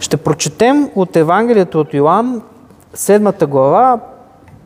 Ще 0.00 0.16
прочетем 0.16 0.90
от 0.94 1.16
Евангелието 1.16 1.80
от 1.80 1.94
Йоанн, 1.94 2.42
7 2.96 3.46
глава, 3.46 4.00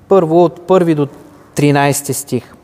първо 0.08 0.44
от 0.44 0.60
1 0.60 0.94
до 0.94 1.08
13 1.56 2.12
стих. 2.12 2.54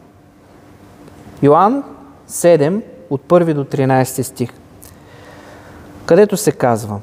Йоанн 1.42 1.84
7, 2.30 2.82
от 3.10 3.22
1 3.28 3.54
до 3.54 3.64
13 3.64 4.22
стих, 4.22 4.50
където 6.06 6.36
се 6.36 6.52
казва 6.52 7.00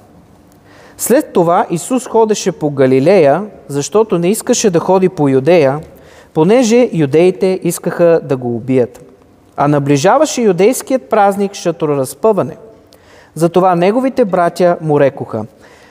След 0.98 1.34
това 1.34 1.66
Исус 1.70 2.08
ходеше 2.08 2.52
по 2.52 2.70
Галилея, 2.70 3.46
защото 3.68 4.20
не 4.20 4.30
искаше 4.30 4.70
да 4.70 4.80
ходи 4.80 5.10
по 5.10 5.30
Юдея, 5.30 5.80
понеже 6.34 6.90
юдеите 6.94 7.60
искаха 7.64 8.22
да 8.24 8.38
го 8.38 8.56
убият. 8.56 9.06
А 9.58 9.68
наближаваше 9.68 10.42
юдейският 10.42 11.10
празник 11.10 11.54
Шатроразпъване. 11.54 12.58
Затова 13.36 13.76
неговите 13.76 14.26
братя 14.26 14.78
му 14.82 15.00
рекоха, 15.00 15.46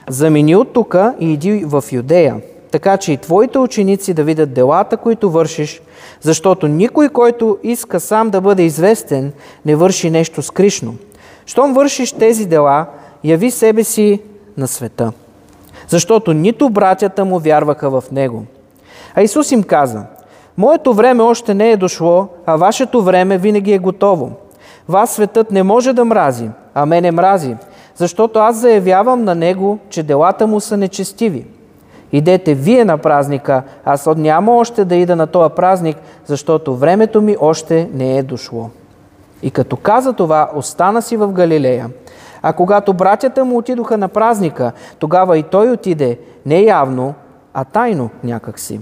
замени 0.08 0.56
от 0.56 0.72
тука 0.72 1.14
и 1.20 1.32
иди 1.32 1.64
в 1.66 1.84
Юдея, 1.92 2.36
така 2.70 2.96
че 2.96 3.12
и 3.12 3.16
твоите 3.16 3.58
ученици 3.58 4.14
да 4.14 4.24
видят 4.24 4.54
делата, 4.54 4.96
които 4.96 5.30
вършиш, 5.30 5.82
защото 6.20 6.68
никой, 6.68 7.08
който 7.08 7.58
иска 7.62 8.00
сам 8.00 8.30
да 8.30 8.40
бъде 8.40 8.62
известен, 8.62 9.32
не 9.66 9.76
върши 9.76 10.10
нещо 10.10 10.42
скришно. 10.42 10.94
Щом 11.46 11.74
вършиш 11.74 12.12
тези 12.12 12.46
дела, 12.46 12.86
яви 13.24 13.50
себе 13.50 13.84
си 13.84 14.20
на 14.56 14.68
света. 14.68 15.12
Защото 15.88 16.32
нито 16.32 16.70
братята 16.70 17.24
му 17.24 17.38
вярваха 17.38 17.90
в 17.90 18.04
него. 18.12 18.44
А 19.14 19.22
Исус 19.22 19.52
им 19.52 19.62
каза, 19.62 20.02
Моето 20.56 20.94
време 20.94 21.22
още 21.22 21.54
не 21.54 21.70
е 21.70 21.76
дошло, 21.76 22.28
а 22.46 22.56
вашето 22.56 23.02
време 23.02 23.38
винаги 23.38 23.72
е 23.72 23.78
готово. 23.78 24.32
Вас 24.88 25.14
светът 25.14 25.50
не 25.50 25.62
може 25.62 25.92
да 25.92 26.04
мрази, 26.04 26.50
а 26.74 26.86
мене 26.86 27.10
мрази, 27.10 27.56
защото 27.96 28.38
аз 28.38 28.56
заявявам 28.56 29.24
на 29.24 29.34
него, 29.34 29.78
че 29.88 30.02
делата 30.02 30.46
му 30.46 30.60
са 30.60 30.76
нечестиви. 30.76 31.46
Идете 32.12 32.54
вие 32.54 32.84
на 32.84 32.98
празника, 32.98 33.62
аз 33.84 34.08
няма 34.16 34.56
още 34.56 34.84
да 34.84 34.96
ида 34.96 35.16
на 35.16 35.26
този 35.26 35.54
празник, 35.54 35.96
защото 36.26 36.76
времето 36.76 37.22
ми 37.22 37.36
още 37.40 37.88
не 37.94 38.18
е 38.18 38.22
дошло. 38.22 38.70
И 39.42 39.50
като 39.50 39.76
каза 39.76 40.12
това, 40.12 40.50
остана 40.54 41.02
си 41.02 41.16
в 41.16 41.28
Галилея. 41.28 41.90
А 42.42 42.52
когато 42.52 42.92
братята 42.92 43.44
му 43.44 43.58
отидоха 43.58 43.98
на 43.98 44.08
празника, 44.08 44.72
тогава 44.98 45.38
и 45.38 45.42
той 45.42 45.70
отиде 45.70 46.18
не 46.46 46.60
явно, 46.60 47.14
а 47.54 47.64
тайно 47.64 48.10
някакси. 48.24 48.80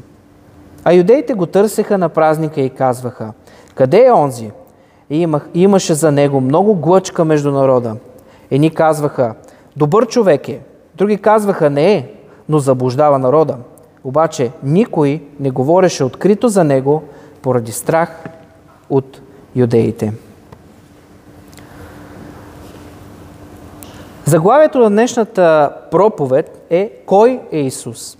А 0.85 0.93
юдеите 0.93 1.35
го 1.35 1.47
търсеха 1.47 1.98
на 1.98 2.09
празника 2.09 2.61
и 2.61 2.70
казваха, 2.70 3.33
къде 3.75 4.05
е 4.05 4.13
онзи? 4.13 4.51
И 5.13 5.17
имах, 5.17 5.49
имаше 5.55 5.95
за 5.95 6.13
него 6.13 6.41
много 6.41 6.75
глъчка 6.75 7.25
между 7.25 7.51
народа. 7.51 7.97
Едни 8.51 8.71
казваха, 8.71 9.35
добър 9.77 10.07
човек 10.07 10.49
е. 10.49 10.61
Други 10.95 11.19
казваха, 11.19 11.71
не 11.71 11.95
е, 11.95 12.11
но 12.49 12.59
заблуждава 12.59 13.19
народа. 13.19 13.57
Обаче 14.05 14.51
никой 14.63 15.23
не 15.41 15.51
говореше 15.51 16.05
открито 16.05 16.49
за 16.49 16.65
него 16.65 17.03
поради 17.43 17.73
страх 17.73 18.25
от 18.91 19.21
юдеите. 19.57 20.13
Заглавието 24.25 24.79
на 24.79 24.91
днешната 24.91 25.71
проповед 25.91 26.67
е 26.71 26.93
Кой 27.07 27.41
е 27.53 27.59
Исус? 27.59 28.19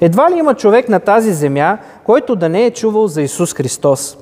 Едва 0.00 0.30
ли 0.30 0.38
има 0.38 0.54
човек 0.54 0.88
на 0.88 1.00
тази 1.00 1.32
земя, 1.32 1.78
който 2.04 2.36
да 2.36 2.48
не 2.48 2.64
е 2.64 2.70
чувал 2.70 3.08
за 3.08 3.22
Исус 3.22 3.54
Христос. 3.54 4.16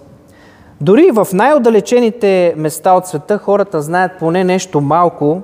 Дори 0.81 1.11
в 1.11 1.29
най-отдалечените 1.33 2.55
места 2.57 2.93
от 2.93 3.07
света 3.07 3.39
хората 3.39 3.83
знаят 3.83 4.12
поне 4.19 4.45
нещо 4.45 4.81
малко 4.81 5.43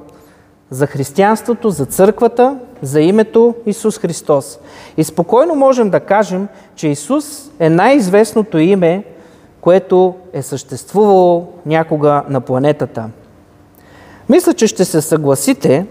за 0.70 0.86
християнството, 0.86 1.70
за 1.70 1.86
църквата, 1.86 2.58
за 2.82 3.00
името 3.00 3.54
Исус 3.66 3.98
Христос. 3.98 4.58
И 4.96 5.04
спокойно 5.04 5.54
можем 5.54 5.90
да 5.90 6.00
кажем, 6.00 6.48
че 6.76 6.88
Исус 6.88 7.50
е 7.58 7.70
най-известното 7.70 8.58
име, 8.58 9.04
което 9.60 10.14
е 10.32 10.42
съществувало 10.42 11.48
някога 11.66 12.22
на 12.28 12.40
планетата. 12.40 13.08
Мисля, 14.28 14.54
че 14.54 14.66
ще 14.66 14.84
се 14.84 15.00
съгласите, 15.00 15.86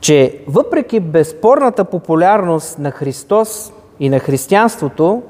че 0.00 0.38
въпреки 0.48 1.00
безспорната 1.00 1.84
популярност 1.84 2.78
на 2.78 2.90
Христос 2.90 3.72
и 4.00 4.08
на 4.08 4.18
християнството, 4.18 5.22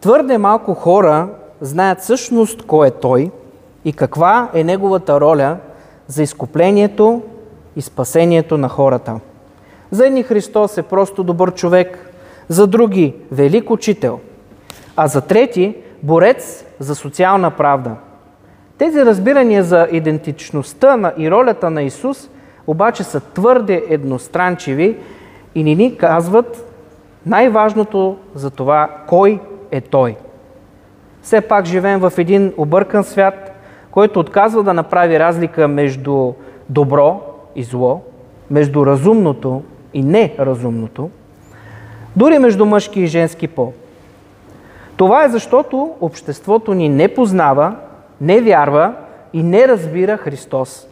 твърде 0.00 0.38
малко 0.38 0.74
хора 0.74 1.28
знаят 1.60 2.00
всъщност 2.00 2.62
кой 2.62 2.88
е 2.88 2.90
Той 2.90 3.30
и 3.84 3.92
каква 3.92 4.50
е 4.54 4.64
Неговата 4.64 5.20
роля 5.20 5.56
за 6.06 6.22
изкуплението 6.22 7.22
и 7.76 7.82
спасението 7.82 8.58
на 8.58 8.68
хората. 8.68 9.20
За 9.90 10.06
едни 10.06 10.22
Христос 10.22 10.78
е 10.78 10.82
просто 10.82 11.24
добър 11.24 11.54
човек, 11.54 12.12
за 12.48 12.66
други– 12.66 13.14
велик 13.32 13.70
учител, 13.70 14.20
а 14.96 15.06
за 15.06 15.20
трети– 15.20 15.76
борец 16.02 16.64
за 16.78 16.94
социална 16.94 17.50
правда. 17.50 17.90
Тези 18.78 19.04
разбирания 19.04 19.64
за 19.64 19.88
идентичността 19.92 21.12
и 21.18 21.30
ролята 21.30 21.70
на 21.70 21.82
Исус 21.82 22.30
обаче 22.66 23.04
са 23.04 23.20
твърде 23.20 23.84
едностранчиви 23.88 24.96
и 25.54 25.62
ни 25.62 25.74
ни 25.74 25.96
казват 25.96 26.72
най-важното 27.26 28.16
за 28.34 28.50
това 28.50 28.90
кой 29.06 29.40
е 29.70 29.80
Той. 29.80 30.16
Все 31.26 31.40
пак 31.40 31.64
живеем 31.64 32.00
в 32.00 32.12
един 32.18 32.52
объркан 32.56 33.04
свят, 33.04 33.52
който 33.90 34.20
отказва 34.20 34.62
да 34.62 34.74
направи 34.74 35.18
разлика 35.18 35.68
между 35.68 36.32
добро 36.68 37.20
и 37.56 37.62
зло, 37.62 38.00
между 38.50 38.86
разумното 38.86 39.62
и 39.94 40.02
неразумното, 40.02 41.10
дори 42.16 42.38
между 42.38 42.66
мъжки 42.66 43.00
и 43.00 43.06
женски 43.06 43.48
пол. 43.48 43.72
Това 44.96 45.24
е 45.24 45.28
защото 45.28 45.94
обществото 46.00 46.74
ни 46.74 46.88
не 46.88 47.08
познава, 47.08 47.76
не 48.20 48.40
вярва 48.40 48.92
и 49.32 49.42
не 49.42 49.68
разбира 49.68 50.16
Христос. 50.16 50.88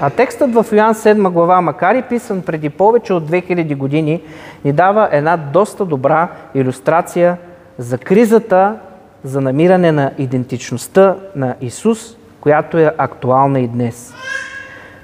А 0.00 0.10
текстът 0.10 0.54
в 0.54 0.66
Йоан 0.72 0.94
7 0.94 1.30
глава, 1.30 1.60
макар 1.60 1.94
и 1.94 2.02
писан 2.02 2.42
преди 2.42 2.70
повече 2.70 3.12
от 3.12 3.30
2000 3.30 3.76
години, 3.76 4.22
ни 4.64 4.72
дава 4.72 5.08
една 5.12 5.36
доста 5.36 5.84
добра 5.84 6.28
иллюстрация 6.54 7.36
за 7.78 7.98
кризата 7.98 8.78
за 9.24 9.40
намиране 9.40 9.92
на 9.92 10.10
идентичността 10.18 11.16
на 11.36 11.54
Исус, 11.60 12.16
която 12.40 12.78
е 12.78 12.94
актуална 12.98 13.60
и 13.60 13.68
днес. 13.68 14.14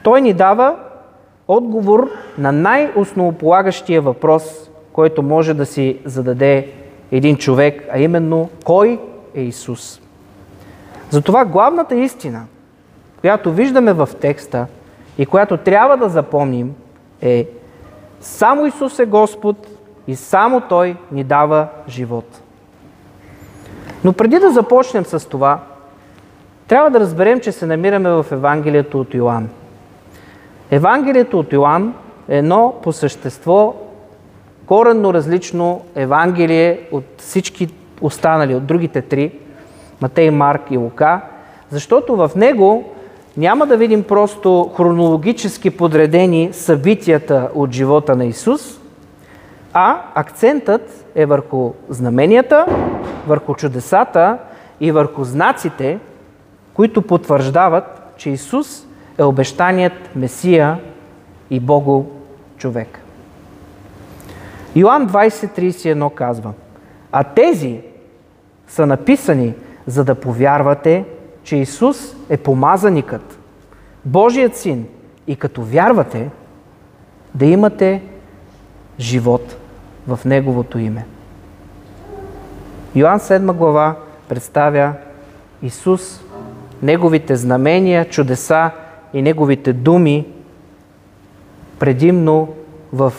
Той 0.02 0.20
ни 0.20 0.32
дава 0.32 0.76
отговор 1.48 2.10
на 2.38 2.52
най-основополагащия 2.52 4.02
въпрос, 4.02 4.70
който 4.92 5.22
може 5.22 5.54
да 5.54 5.66
си 5.66 5.98
зададе 6.04 6.68
един 7.12 7.36
човек, 7.36 7.84
а 7.92 7.98
именно 7.98 8.50
кой 8.64 9.00
е 9.34 9.40
Исус. 9.40 10.00
Затова 11.10 11.44
главната 11.44 11.94
истина, 11.94 12.44
която 13.20 13.52
виждаме 13.52 13.92
в 13.92 14.08
текста 14.20 14.66
и 15.18 15.26
която 15.26 15.56
трябва 15.56 15.96
да 15.96 16.08
запомним 16.08 16.74
е 17.22 17.48
само 18.20 18.66
Исус 18.66 18.98
е 18.98 19.06
Господ 19.06 19.56
и 20.06 20.16
само 20.16 20.60
Той 20.60 20.96
ни 21.12 21.24
дава 21.24 21.68
живот. 21.88 22.42
Но 24.04 24.12
преди 24.12 24.38
да 24.38 24.50
започнем 24.50 25.04
с 25.04 25.28
това, 25.28 25.58
трябва 26.68 26.90
да 26.90 27.00
разберем, 27.00 27.40
че 27.40 27.52
се 27.52 27.66
намираме 27.66 28.10
в 28.10 28.26
Евангелието 28.30 29.00
от 29.00 29.14
Йоанн. 29.14 29.48
Евангелието 30.70 31.38
от 31.38 31.52
Йоанн 31.52 31.94
е 32.28 32.38
едно 32.38 32.74
по 32.82 32.92
същество 32.92 33.74
коренно 34.66 35.14
различно 35.14 35.80
Евангелие 35.94 36.80
от 36.92 37.04
всички 37.18 37.68
останали, 38.00 38.54
от 38.54 38.66
другите 38.66 39.02
три, 39.02 39.32
Матей, 40.00 40.30
Марк 40.30 40.62
и 40.70 40.76
Лука, 40.76 41.20
защото 41.70 42.16
в 42.16 42.30
него 42.36 42.84
няма 43.36 43.66
да 43.66 43.76
видим 43.76 44.02
просто 44.02 44.70
хронологически 44.76 45.70
подредени 45.70 46.50
събитията 46.52 47.48
от 47.54 47.72
живота 47.72 48.16
на 48.16 48.24
Исус, 48.24 48.80
а 49.72 50.00
акцентът 50.14 51.04
е 51.14 51.26
върху 51.26 51.72
знаменията, 51.88 52.66
върху 53.28 53.54
чудесата 53.54 54.38
и 54.80 54.92
върху 54.92 55.24
знаците, 55.24 55.98
които 56.74 57.02
потвърждават, 57.02 58.12
че 58.16 58.30
Исус 58.30 58.86
е 59.18 59.22
обещаният 59.22 60.16
Месия 60.16 60.78
и 61.50 61.60
Бого 61.60 62.06
човек. 62.56 63.00
Йоан 64.76 65.08
20.31 65.08 66.14
казва, 66.14 66.52
а 67.12 67.24
тези 67.24 67.80
са 68.68 68.86
написани, 68.86 69.54
за 69.86 70.04
да 70.04 70.14
повярвате, 70.14 71.04
че 71.42 71.56
Исус 71.56 72.16
е 72.28 72.36
помазаникът, 72.36 73.38
Божият 74.04 74.56
син 74.56 74.86
и 75.26 75.36
като 75.36 75.62
вярвате, 75.62 76.30
да 77.34 77.46
имате 77.46 78.02
живот 78.98 79.56
в 80.06 80.20
Неговото 80.24 80.78
име. 80.78 81.06
Йоан 82.94 83.18
7 83.18 83.52
глава 83.52 83.94
представя 84.28 84.92
Исус, 85.62 86.24
Неговите 86.82 87.36
знамения, 87.36 88.04
чудеса 88.04 88.70
и 89.14 89.22
Неговите 89.22 89.72
думи 89.72 90.26
предимно 91.78 92.48
в 92.92 93.12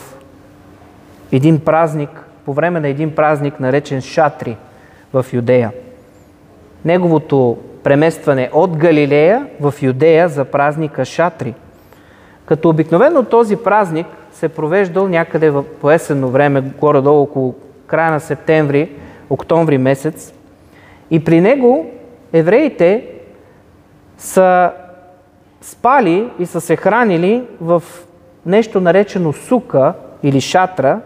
един 1.32 1.60
празник, 1.60 2.10
по 2.44 2.52
време 2.52 2.80
на 2.80 2.88
един 2.88 3.14
празник, 3.14 3.60
наречен 3.60 4.00
Шатри 4.00 4.56
в 5.12 5.26
Юдея. 5.32 5.72
Неговото 6.84 7.58
преместване 7.84 8.50
от 8.52 8.76
Галилея 8.76 9.46
в 9.60 9.74
Юдея 9.82 10.28
за 10.28 10.44
празника 10.44 11.04
Шатри. 11.04 11.54
Като 12.46 12.68
обикновено 12.68 13.24
този 13.24 13.56
празник 13.56 14.06
се 14.32 14.48
провеждал 14.48 15.08
някъде 15.08 15.50
в 15.50 15.64
поесенно 15.80 16.28
време, 16.28 16.60
горе-долу 16.60 17.22
около 17.22 17.54
края 17.86 18.10
на 18.10 18.20
септември, 18.20 18.90
октомври 19.30 19.78
месец. 19.78 20.34
И 21.10 21.24
при 21.24 21.40
него 21.40 21.90
евреите 22.32 23.06
са 24.18 24.72
спали 25.60 26.30
и 26.38 26.46
са 26.46 26.60
се 26.60 26.76
хранили 26.76 27.44
в 27.60 27.82
нещо 28.46 28.80
наречено 28.80 29.32
сука 29.32 29.94
или 30.22 30.40
шатра, 30.40 31.00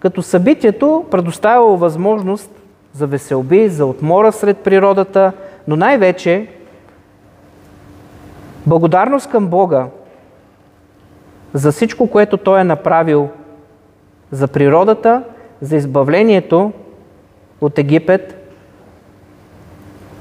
като 0.00 0.22
събитието 0.22 1.04
предоставяло 1.10 1.76
възможност 1.76 2.50
за 2.92 3.06
веселби, 3.06 3.68
за 3.68 3.86
отмора 3.86 4.32
сред 4.32 4.58
природата, 4.58 5.32
но 5.68 5.76
най-вече 5.76 6.48
благодарност 8.66 9.30
към 9.30 9.46
Бога 9.46 9.86
за 11.54 11.72
всичко, 11.72 12.10
което 12.10 12.36
Той 12.36 12.60
е 12.60 12.64
направил 12.64 13.28
за 14.30 14.48
природата, 14.48 15.22
за 15.60 15.76
избавлението 15.76 16.72
от 17.60 17.78
Египет 17.78 18.50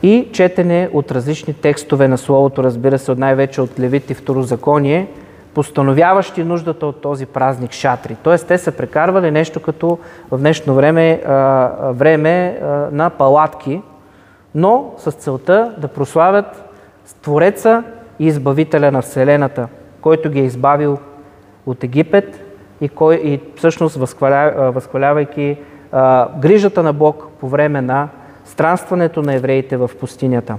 и 0.03 0.29
четене 0.31 0.89
от 0.93 1.11
различни 1.11 1.53
текстове 1.53 2.07
на 2.07 2.17
Словото, 2.17 2.63
разбира 2.63 2.99
се, 2.99 3.11
от 3.11 3.17
най-вече 3.17 3.61
от 3.61 3.79
Левит 3.79 4.09
и 4.09 4.13
Второзаконие, 4.13 5.07
постановяващи 5.53 6.43
нуждата 6.43 6.85
от 6.85 7.01
този 7.01 7.25
празник 7.25 7.71
шатри. 7.71 8.17
Тоест, 8.23 8.47
те 8.47 8.57
са 8.57 8.71
прекарвали 8.71 9.31
нещо 9.31 9.59
като 9.59 9.97
в 10.31 10.37
днешно 10.37 10.75
време, 10.75 11.21
време 11.93 12.59
на 12.91 13.09
палатки, 13.09 13.81
но 14.55 14.93
с 14.97 15.11
целта 15.11 15.73
да 15.77 15.87
прославят 15.87 16.63
Твореца 17.21 17.83
и 18.19 18.25
Избавителя 18.25 18.91
на 18.91 19.01
Вселената, 19.01 19.67
който 20.01 20.29
ги 20.29 20.39
е 20.39 20.43
избавил 20.43 20.97
от 21.65 21.83
Египет 21.83 22.39
и, 22.81 22.89
кой, 22.89 23.15
и 23.15 23.39
всъщност 23.55 23.95
възхваля, 23.95 24.71
възхвалявайки 24.71 25.57
грижата 26.39 26.83
на 26.83 26.93
Бог 26.93 27.27
по 27.39 27.47
време 27.47 27.81
на 27.81 28.07
странстването 28.45 29.21
на 29.21 29.33
евреите 29.33 29.77
в 29.77 29.91
пустинята. 29.99 30.57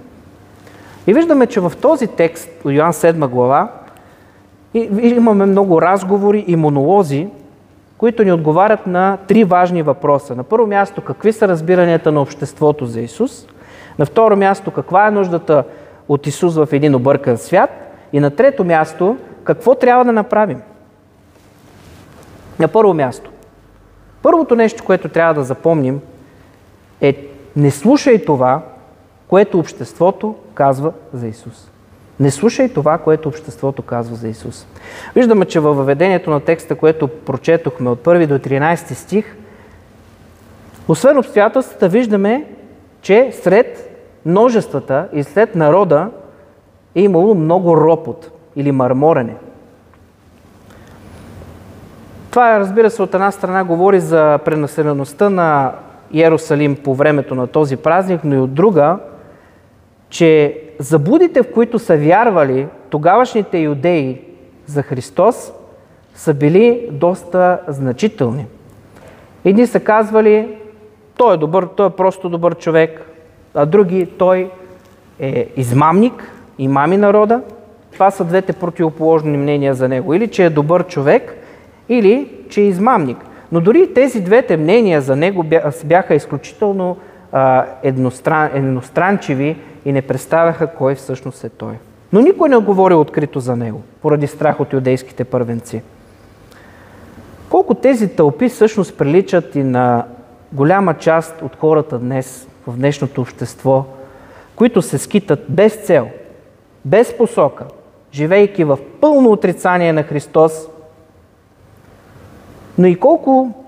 И 1.06 1.14
виждаме, 1.14 1.46
че 1.46 1.60
в 1.60 1.72
този 1.80 2.06
текст 2.06 2.50
Йоан 2.64 2.92
7 2.92 3.26
глава 3.26 3.68
имаме 5.00 5.46
много 5.46 5.82
разговори 5.82 6.44
и 6.46 6.56
монолози, 6.56 7.28
които 7.98 8.24
ни 8.24 8.32
отговарят 8.32 8.86
на 8.86 9.18
три 9.28 9.44
важни 9.44 9.82
въпроса. 9.82 10.34
На 10.34 10.42
първо 10.42 10.66
място, 10.66 11.02
какви 11.02 11.32
са 11.32 11.48
разбиранията 11.48 12.12
на 12.12 12.20
обществото 12.20 12.86
за 12.86 13.00
Исус? 13.00 13.46
На 13.98 14.06
второ 14.06 14.36
място, 14.36 14.70
каква 14.70 15.06
е 15.06 15.10
нуждата 15.10 15.64
от 16.08 16.26
Исус 16.26 16.56
в 16.56 16.68
един 16.72 16.94
объркан 16.94 17.38
свят? 17.38 17.70
И 18.12 18.20
на 18.20 18.30
трето 18.30 18.64
място, 18.64 19.16
какво 19.44 19.74
трябва 19.74 20.04
да 20.04 20.12
направим? 20.12 20.62
На 22.58 22.68
първо 22.68 22.94
място. 22.94 23.30
Първото 24.24 24.56
нещо, 24.56 24.84
което 24.84 25.08
трябва 25.08 25.34
да 25.34 25.44
запомним 25.44 26.00
е 27.00 27.26
не 27.56 27.70
слушай 27.70 28.24
това, 28.24 28.62
което 29.28 29.58
обществото 29.58 30.34
казва 30.54 30.92
за 31.12 31.26
Исус. 31.26 31.70
Не 32.20 32.30
слушай 32.30 32.68
това, 32.68 32.98
което 32.98 33.28
обществото 33.28 33.82
казва 33.82 34.16
за 34.16 34.28
Исус. 34.28 34.66
Виждаме, 35.14 35.44
че 35.44 35.60
във 35.60 35.76
въведението 35.76 36.30
на 36.30 36.40
текста, 36.40 36.74
което 36.74 37.08
прочетохме 37.08 37.90
от 37.90 38.04
1 38.04 38.26
до 38.26 38.38
13 38.38 38.76
стих, 38.94 39.36
освен 40.88 41.18
обстоятелствата, 41.18 41.88
виждаме, 41.88 42.44
че 43.02 43.32
сред 43.32 44.00
множествата 44.26 45.08
и 45.12 45.22
след 45.22 45.54
народа 45.54 46.10
е 46.94 47.02
имало 47.02 47.34
много 47.34 47.76
ропот 47.76 48.30
или 48.56 48.72
мърморене. 48.72 49.36
Това, 52.34 52.60
разбира 52.60 52.90
се, 52.90 53.02
от 53.02 53.14
една 53.14 53.30
страна 53.30 53.64
говори 53.64 54.00
за 54.00 54.38
пренаселеността 54.44 55.30
на 55.30 55.72
Иерусалим 56.12 56.76
по 56.76 56.94
времето 56.94 57.34
на 57.34 57.46
този 57.46 57.76
празник, 57.76 58.20
но 58.24 58.34
и 58.34 58.38
от 58.38 58.54
друга, 58.54 58.98
че 60.08 60.60
заблудите, 60.78 61.42
в 61.42 61.52
които 61.52 61.78
са 61.78 61.96
вярвали 61.96 62.66
тогавашните 62.90 63.58
юдеи 63.58 64.20
за 64.66 64.82
Христос, 64.82 65.52
са 66.14 66.34
били 66.34 66.88
доста 66.92 67.58
значителни. 67.68 68.46
Едни 69.44 69.66
са 69.66 69.80
казвали, 69.80 70.48
той 71.16 71.34
е 71.34 71.36
добър, 71.36 71.66
той 71.76 71.86
е 71.86 71.90
просто 71.90 72.28
добър 72.28 72.54
човек, 72.54 73.10
а 73.54 73.66
други, 73.66 74.06
той 74.06 74.50
е 75.20 75.48
измамник, 75.56 76.32
имами 76.58 76.96
народа. 76.96 77.40
Това 77.92 78.10
са 78.10 78.24
двете 78.24 78.52
противоположни 78.52 79.36
мнения 79.36 79.74
за 79.74 79.88
него. 79.88 80.14
Или 80.14 80.28
че 80.28 80.44
е 80.44 80.50
добър 80.50 80.86
човек, 80.86 81.40
или 81.88 82.30
че 82.48 82.60
е 82.60 82.64
измамник. 82.64 83.18
Но 83.52 83.60
дори 83.60 83.94
тези 83.94 84.20
двете 84.20 84.56
мнения 84.56 85.00
за 85.00 85.16
него 85.16 85.44
бяха 85.84 86.14
изключително 86.14 86.96
едностран, 87.82 88.50
едностранчиви 88.54 89.56
и 89.84 89.92
не 89.92 90.02
представяха 90.02 90.66
кой 90.66 90.94
всъщност 90.94 91.44
е 91.44 91.48
той. 91.48 91.72
Но 92.12 92.20
никой 92.20 92.48
не 92.48 92.56
говори 92.56 92.94
открито 92.94 93.40
за 93.40 93.56
него, 93.56 93.82
поради 94.02 94.26
страх 94.26 94.60
от 94.60 94.72
юдейските 94.72 95.24
първенци. 95.24 95.82
Колко 97.50 97.74
тези 97.74 98.08
тълпи 98.08 98.48
всъщност 98.48 98.98
приличат 98.98 99.54
и 99.54 99.62
на 99.62 100.04
голяма 100.52 100.94
част 100.94 101.42
от 101.42 101.56
хората 101.56 101.98
днес, 101.98 102.48
в 102.66 102.76
днешното 102.76 103.20
общество, 103.20 103.84
които 104.56 104.82
се 104.82 104.98
скитат 104.98 105.44
без 105.48 105.74
цел, 105.76 106.08
без 106.84 107.16
посока, 107.16 107.64
живейки 108.12 108.64
в 108.64 108.78
пълно 109.00 109.30
отрицание 109.30 109.92
на 109.92 110.02
Христос 110.02 110.68
но 112.78 112.86
и 112.86 113.00
колко 113.00 113.64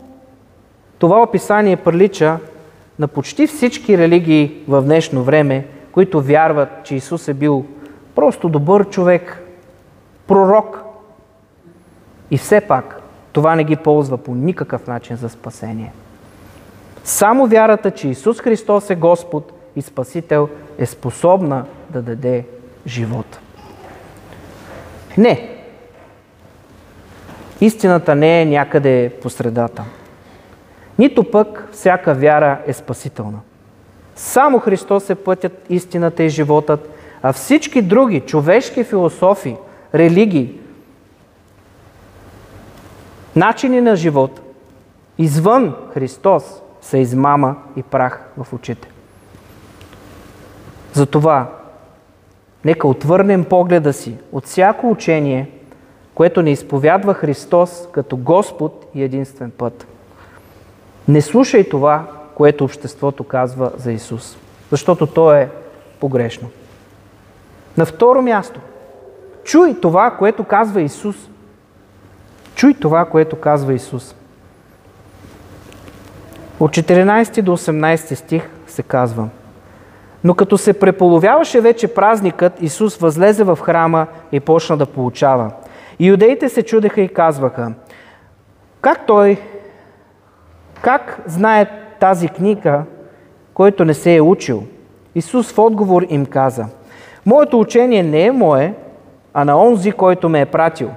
това 0.98 1.22
описание 1.22 1.76
прилича 1.76 2.38
на 2.98 3.08
почти 3.08 3.46
всички 3.46 3.98
религии 3.98 4.56
в 4.68 4.82
днешно 4.82 5.22
време, 5.22 5.66
които 5.92 6.20
вярват, 6.20 6.68
че 6.84 6.94
Исус 6.94 7.28
е 7.28 7.34
бил 7.34 7.64
просто 8.14 8.48
добър 8.48 8.88
човек, 8.88 9.42
пророк. 10.26 10.82
И 12.30 12.38
все 12.38 12.60
пак 12.60 13.02
това 13.32 13.56
не 13.56 13.64
ги 13.64 13.76
ползва 13.76 14.18
по 14.18 14.34
никакъв 14.34 14.86
начин 14.86 15.16
за 15.16 15.28
спасение. 15.28 15.92
Само 17.04 17.46
вярата, 17.46 17.90
че 17.90 18.08
Исус 18.08 18.40
Христос 18.40 18.90
е 18.90 18.94
Господ 18.94 19.52
и 19.76 19.82
Спасител, 19.82 20.48
е 20.78 20.86
способна 20.86 21.64
да 21.90 22.02
даде 22.02 22.46
живот. 22.86 23.38
Не, 25.18 25.55
Истината 27.60 28.14
не 28.14 28.42
е 28.42 28.46
някъде 28.46 29.12
по 29.22 29.30
средата. 29.30 29.84
Нито 30.98 31.30
пък 31.30 31.68
всяка 31.72 32.14
вяра 32.14 32.58
е 32.66 32.72
спасителна. 32.72 33.38
Само 34.16 34.58
Христос 34.58 35.10
е 35.10 35.14
пътят, 35.14 35.66
истината 35.70 36.22
и 36.22 36.28
животът, 36.28 36.90
а 37.22 37.32
всички 37.32 37.82
други 37.82 38.20
човешки 38.20 38.84
философии, 38.84 39.56
религии, 39.94 40.60
начини 43.36 43.80
на 43.80 43.96
живот, 43.96 44.40
извън 45.18 45.74
Христос, 45.94 46.62
са 46.80 46.98
измама 46.98 47.56
и 47.76 47.82
прах 47.82 48.20
в 48.36 48.52
очите. 48.52 48.88
Затова, 50.92 51.50
нека 52.64 52.88
отвърнем 52.88 53.44
погледа 53.44 53.92
си 53.92 54.14
от 54.32 54.46
всяко 54.46 54.90
учение– 54.90 55.50
което 56.16 56.42
не 56.42 56.50
изповядва 56.50 57.14
Христос 57.14 57.88
като 57.92 58.16
Господ 58.16 58.86
и 58.94 59.02
единствен 59.02 59.50
път. 59.50 59.86
Не 61.08 61.22
слушай 61.22 61.68
това, 61.68 62.06
което 62.34 62.64
обществото 62.64 63.24
казва 63.24 63.70
за 63.76 63.92
Исус, 63.92 64.36
защото 64.70 65.06
то 65.06 65.32
е 65.32 65.50
погрешно. 66.00 66.48
На 67.76 67.86
второ 67.86 68.22
място, 68.22 68.60
чуй 69.44 69.80
това, 69.80 70.10
което 70.10 70.44
казва 70.44 70.82
Исус. 70.82 71.16
Чуй 72.54 72.74
това, 72.74 73.04
което 73.04 73.40
казва 73.40 73.74
Исус. 73.74 74.14
От 76.60 76.70
14 76.70 77.42
до 77.42 77.56
18 77.56 78.14
стих 78.14 78.50
се 78.66 78.82
казва 78.82 79.28
Но 80.24 80.34
като 80.34 80.58
се 80.58 80.80
преполовяваше 80.80 81.60
вече 81.60 81.94
празникът, 81.94 82.62
Исус 82.62 82.96
възлезе 82.96 83.44
в 83.44 83.58
храма 83.62 84.06
и 84.32 84.40
почна 84.40 84.76
да 84.76 84.86
получава– 84.86 85.50
и 85.98 86.06
юдеите 86.06 86.48
се 86.48 86.62
чудеха 86.62 87.00
и 87.00 87.08
казваха, 87.08 87.72
как 88.80 89.06
той, 89.06 89.36
как 90.82 91.22
знае 91.26 91.66
тази 92.00 92.28
книга, 92.28 92.82
който 93.54 93.84
не 93.84 93.94
се 93.94 94.16
е 94.16 94.22
учил? 94.22 94.62
Исус 95.14 95.52
в 95.52 95.58
отговор 95.58 96.06
им 96.08 96.26
каза, 96.26 96.66
Моето 97.26 97.60
учение 97.60 98.02
не 98.02 98.22
е 98.22 98.32
мое, 98.32 98.74
а 99.34 99.44
на 99.44 99.62
онзи, 99.62 99.92
който 99.92 100.28
ме 100.28 100.40
е 100.40 100.46
пратил. 100.46 100.90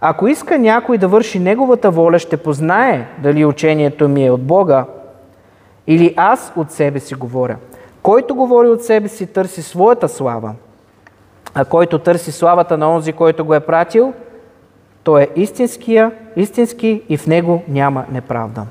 Ако 0.00 0.28
иска 0.28 0.58
някой 0.58 0.98
да 0.98 1.08
върши 1.08 1.38
неговата 1.38 1.90
воля, 1.90 2.18
ще 2.18 2.36
познае 2.36 3.06
дали 3.18 3.44
учението 3.44 4.08
ми 4.08 4.26
е 4.26 4.30
от 4.30 4.42
Бога 4.42 4.84
или 5.86 6.14
аз 6.16 6.52
от 6.56 6.70
себе 6.70 7.00
си 7.00 7.14
говоря. 7.14 7.56
Който 8.02 8.34
говори 8.34 8.68
от 8.68 8.84
себе 8.84 9.08
си, 9.08 9.26
търси 9.26 9.62
своята 9.62 10.08
слава, 10.08 10.54
а 11.54 11.64
който 11.64 11.98
търси 11.98 12.32
славата 12.32 12.78
на 12.78 12.94
онзи, 12.94 13.12
който 13.12 13.44
го 13.44 13.54
е 13.54 13.60
пратил, 13.60 14.12
той 15.04 15.22
е 15.22 15.28
истинския, 15.36 16.10
истински 16.36 17.02
и 17.08 17.16
в 17.16 17.26
него 17.26 17.62
няма 17.68 18.04
неправда. 18.12 18.66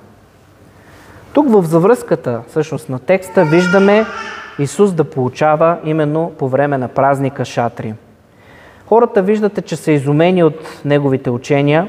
Тук 1.33 1.49
в 1.49 1.63
завръзката 1.63 2.41
всъщност 2.47 2.89
на 2.89 2.99
текста 2.99 3.45
виждаме 3.45 4.05
Исус 4.59 4.93
да 4.93 5.03
получава 5.03 5.77
именно 5.83 6.31
по 6.39 6.49
време 6.49 6.77
на 6.77 6.87
празника 6.87 7.45
шатри. 7.45 7.93
Хората 8.87 9.21
виждате, 9.21 9.61
че 9.61 9.75
са 9.75 9.91
изумени 9.91 10.43
от 10.43 10.81
неговите 10.85 11.29
учения, 11.29 11.87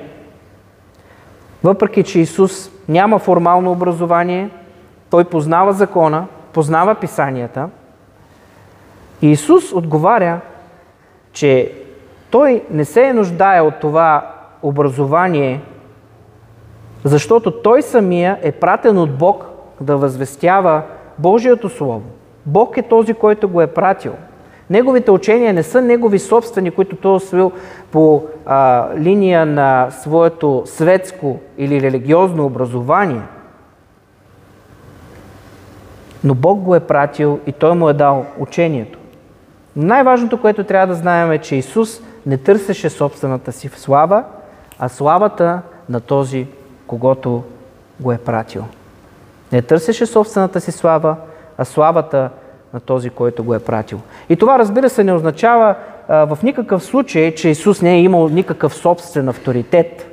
въпреки 1.65 2.03
че 2.03 2.21
Исус 2.21 2.71
няма 2.89 3.19
формално 3.19 3.73
образование, 3.73 4.51
той 5.11 5.25
познава 5.25 5.73
закона, 5.73 6.27
познава 6.53 6.95
писанията. 6.95 7.69
И 9.23 9.31
Исус 9.31 9.73
отговаря, 9.73 10.41
че 11.33 11.73
той 12.31 12.63
не 12.71 12.85
се 12.85 13.03
е 13.03 13.13
нуждае 13.13 13.61
от 13.61 13.75
това 13.81 14.31
образование, 14.63 15.61
защото 17.05 17.51
той 17.51 17.83
самия 17.83 18.39
е 18.43 18.53
пратен 18.53 18.99
от 18.99 19.19
Бог 19.19 19.45
да 19.81 19.97
възвестява 19.97 20.83
Божието 21.19 21.69
Слово. 21.69 22.03
Бог 22.47 22.77
е 22.77 22.83
този, 22.83 23.15
който 23.15 23.49
го 23.49 23.61
е 23.61 23.67
пратил. 23.67 24.13
Неговите 24.71 25.11
учения 25.11 25.53
не 25.53 25.63
са 25.63 25.83
негови 25.83 26.19
собствени, 26.19 26.71
които 26.71 26.97
той 26.97 27.13
е 27.13 27.15
освил 27.15 27.53
по 27.91 28.23
а, 28.47 28.89
линия 28.99 29.47
на 29.47 29.91
своето 29.91 30.63
светско 30.67 31.39
или 31.59 31.81
религиозно 31.81 32.47
образование. 32.47 33.23
Но 36.25 36.35
Бог 36.35 36.59
го 36.59 36.75
е 36.75 36.81
пратил 36.81 37.41
и 37.47 37.53
той 37.53 37.75
му 37.75 37.89
е 37.89 37.93
дал 37.93 38.27
учението. 38.39 38.99
Но 39.77 39.87
най-важното, 39.87 40.41
което 40.41 40.65
трябва 40.65 40.87
да 40.87 40.95
знаем 40.95 41.33
е, 41.33 41.39
че 41.39 41.57
Исус 41.57 42.01
не 42.27 42.37
търсеше 42.37 42.91
собствената 42.91 43.53
си 43.53 43.71
слава, 43.77 44.25
а 44.79 44.89
славата 44.89 45.61
на 45.89 46.01
този, 46.01 46.47
когато 46.87 47.43
го 48.01 48.13
е 48.13 48.19
пратил. 48.19 48.65
Не 49.53 49.63
търсеше 49.63 50.07
собствената 50.07 50.61
си 50.61 50.73
слава, 50.73 51.17
а 51.59 51.65
славата 51.65 52.31
на 52.75 52.81
този, 52.81 53.11
който 53.11 53.45
го 53.45 53.55
е 53.55 53.59
пратил. 53.59 54.01
И 54.29 54.37
това, 54.37 54.59
разбира 54.59 54.91
се, 54.91 55.05
не 55.05 55.13
означава 55.13 55.75
а, 56.09 56.27
в 56.27 56.43
никакъв 56.43 56.85
случай, 56.85 57.35
че 57.35 57.49
Исус 57.49 57.83
не 57.83 57.95
е 57.95 58.03
имал 58.03 58.29
никакъв 58.29 58.75
собствен 58.75 59.29
авторитет, 59.29 60.13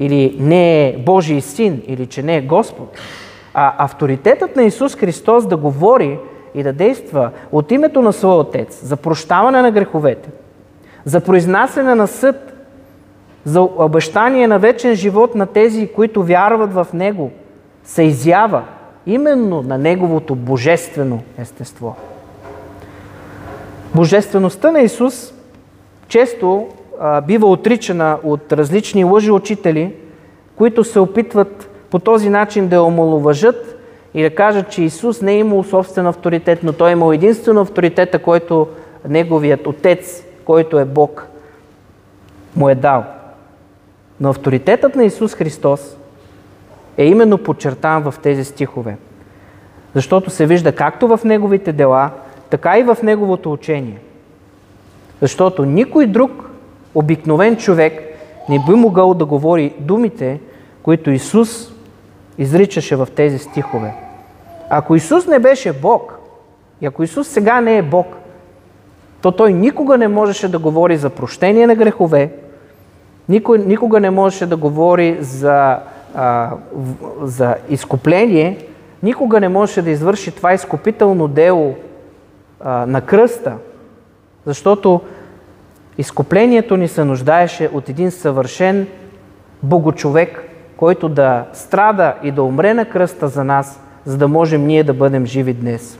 или 0.00 0.36
не 0.40 0.88
е 0.88 0.96
Божий 0.98 1.40
син, 1.40 1.82
или 1.86 2.06
че 2.06 2.22
не 2.22 2.36
е 2.36 2.42
Господ. 2.42 2.98
А 3.54 3.84
авторитетът 3.84 4.56
на 4.56 4.62
Исус 4.62 4.96
Христос 4.96 5.46
да 5.46 5.56
говори 5.56 6.18
и 6.54 6.62
да 6.62 6.72
действа 6.72 7.30
от 7.52 7.70
името 7.70 8.02
на 8.02 8.12
Своя 8.12 8.36
Отец 8.36 8.80
за 8.84 8.96
прощаване 8.96 9.62
на 9.62 9.70
греховете, 9.70 10.28
за 11.04 11.20
произнасяне 11.20 11.94
на 11.94 12.06
съд, 12.06 12.52
за 13.44 13.60
обещание 13.60 14.46
на 14.46 14.58
вечен 14.58 14.94
живот 14.94 15.34
на 15.34 15.46
тези, 15.46 15.88
които 15.94 16.22
вярват 16.22 16.74
в 16.74 16.86
Него, 16.92 17.30
се 17.84 18.02
изява 18.02 18.62
именно 19.06 19.62
на 19.62 19.78
Неговото 19.78 20.34
божествено 20.34 21.22
естество. 21.38 21.96
Божествеността 23.94 24.70
на 24.70 24.80
Исус 24.80 25.34
често 26.08 26.68
а, 27.00 27.20
бива 27.20 27.46
отричана 27.46 28.18
от 28.24 28.52
различни 28.52 29.04
лъжи 29.04 29.30
учители, 29.30 29.94
които 30.56 30.84
се 30.84 31.00
опитват 31.00 31.70
по 31.90 31.98
този 31.98 32.30
начин 32.30 32.68
да 32.68 32.76
я 32.76 32.82
омалуважат 32.82 33.69
и 34.14 34.22
да 34.22 34.34
кажат, 34.34 34.70
че 34.70 34.82
Исус 34.82 35.22
не 35.22 35.32
е 35.32 35.38
имал 35.38 35.64
собствен 35.64 36.06
авторитет, 36.06 36.62
но 36.62 36.72
Той 36.72 36.90
е 36.90 36.92
имал 36.92 37.12
единствено 37.12 37.60
авторитета, 37.60 38.18
който 38.18 38.68
Неговият 39.08 39.66
Отец, 39.66 40.24
който 40.44 40.78
е 40.78 40.84
Бог, 40.84 41.26
му 42.56 42.68
е 42.68 42.74
дал. 42.74 43.04
Но 44.20 44.28
авторитетът 44.28 44.96
на 44.96 45.04
Исус 45.04 45.34
Христос 45.34 45.96
е 46.96 47.04
именно 47.04 47.38
подчертан 47.38 48.02
в 48.02 48.14
тези 48.22 48.44
стихове. 48.44 48.96
Защото 49.94 50.30
се 50.30 50.46
вижда 50.46 50.72
както 50.72 51.08
в 51.08 51.20
Неговите 51.24 51.72
дела, 51.72 52.10
така 52.50 52.78
и 52.78 52.82
в 52.82 52.96
Неговото 53.02 53.52
учение. 53.52 53.98
Защото 55.20 55.64
никой 55.64 56.06
друг 56.06 56.50
обикновен 56.94 57.56
човек 57.56 58.02
не 58.48 58.58
би 58.68 58.74
могъл 58.74 59.14
да 59.14 59.24
говори 59.24 59.74
думите, 59.78 60.40
които 60.82 61.10
Исус 61.10 61.69
изричаше 62.40 62.96
в 62.96 63.08
тези 63.16 63.38
стихове. 63.38 63.94
Ако 64.70 64.94
Исус 64.94 65.26
не 65.26 65.38
беше 65.38 65.72
Бог, 65.72 66.18
и 66.80 66.86
ако 66.86 67.02
Исус 67.02 67.28
сега 67.28 67.60
не 67.60 67.76
е 67.76 67.82
Бог, 67.82 68.06
то 69.22 69.32
Той 69.32 69.52
никога 69.52 69.98
не 69.98 70.08
можеше 70.08 70.48
да 70.48 70.58
говори 70.58 70.96
за 70.96 71.10
прощение 71.10 71.66
на 71.66 71.74
грехове, 71.74 72.32
никога 73.28 74.00
не 74.00 74.10
можеше 74.10 74.46
да 74.46 74.56
говори 74.56 75.18
за, 75.20 75.78
а, 76.14 76.50
за 77.22 77.56
изкупление, 77.68 78.66
никога 79.02 79.40
не 79.40 79.48
можеше 79.48 79.82
да 79.82 79.90
извърши 79.90 80.30
това 80.30 80.54
изкупително 80.54 81.28
дело 81.28 81.74
а, 82.60 82.86
на 82.86 83.00
кръста, 83.00 83.52
защото 84.46 85.00
изкуплението 85.98 86.76
ни 86.76 86.88
се 86.88 87.04
нуждаеше 87.04 87.70
от 87.72 87.88
един 87.88 88.10
съвършен 88.10 88.86
богочовек, 89.62 90.49
който 90.80 91.08
да 91.08 91.46
страда 91.52 92.14
и 92.22 92.30
да 92.30 92.42
умре 92.42 92.74
на 92.74 92.84
кръста 92.84 93.28
за 93.28 93.44
нас, 93.44 93.80
за 94.04 94.18
да 94.18 94.28
можем 94.28 94.66
ние 94.66 94.84
да 94.84 94.94
бъдем 94.94 95.26
живи 95.26 95.54
днес. 95.54 95.98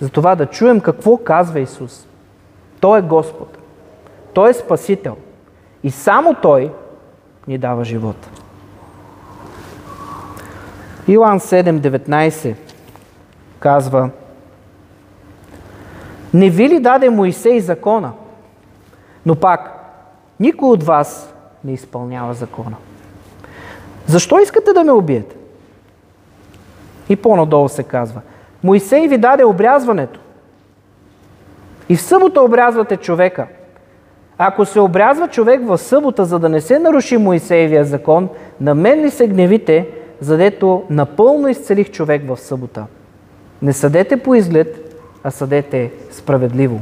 Затова 0.00 0.34
да 0.34 0.46
чуем 0.46 0.80
какво 0.80 1.16
казва 1.16 1.60
Исус. 1.60 2.06
Той 2.80 2.98
е 2.98 3.02
Господ. 3.02 3.58
Той 4.34 4.50
е 4.50 4.54
Спасител. 4.54 5.16
И 5.82 5.90
само 5.90 6.34
Той 6.34 6.72
ни 7.48 7.58
дава 7.58 7.84
живот. 7.84 8.30
Иоанн 11.08 11.40
7.19 11.40 12.54
казва 13.58 14.10
Не 16.34 16.50
ви 16.50 16.68
ли 16.68 16.80
даде 16.80 17.10
Моисей 17.10 17.60
закона? 17.60 18.12
Но 19.26 19.34
пак, 19.34 19.72
никой 20.40 20.68
от 20.68 20.82
вас 20.82 21.34
не 21.64 21.72
изпълнява 21.72 22.34
закона. 22.34 22.76
Защо 24.10 24.38
искате 24.38 24.72
да 24.72 24.84
ме 24.84 24.92
убиете? 24.92 25.36
И 27.08 27.16
по-надолу 27.16 27.68
се 27.68 27.82
казва. 27.82 28.20
Моисей 28.64 29.08
ви 29.08 29.18
даде 29.18 29.44
обрязването. 29.44 30.20
И 31.88 31.96
в 31.96 32.02
събота 32.02 32.42
обрязвате 32.42 32.96
човека. 32.96 33.46
Ако 34.38 34.64
се 34.64 34.80
обрязва 34.80 35.28
човек 35.28 35.60
в 35.66 35.78
събота, 35.78 36.24
за 36.24 36.38
да 36.38 36.48
не 36.48 36.60
се 36.60 36.78
наруши 36.78 37.16
Моисеевия 37.16 37.84
закон, 37.84 38.28
на 38.60 38.74
мен 38.74 39.00
ли 39.00 39.10
се 39.10 39.28
гневите, 39.28 39.88
задето 40.20 40.82
напълно 40.90 41.48
изцелих 41.48 41.90
човек 41.90 42.22
в 42.28 42.36
събота? 42.36 42.86
Не 43.62 43.72
съдете 43.72 44.16
по 44.16 44.34
изглед, 44.34 44.96
а 45.24 45.30
съдете 45.30 45.90
справедливо. 46.10 46.80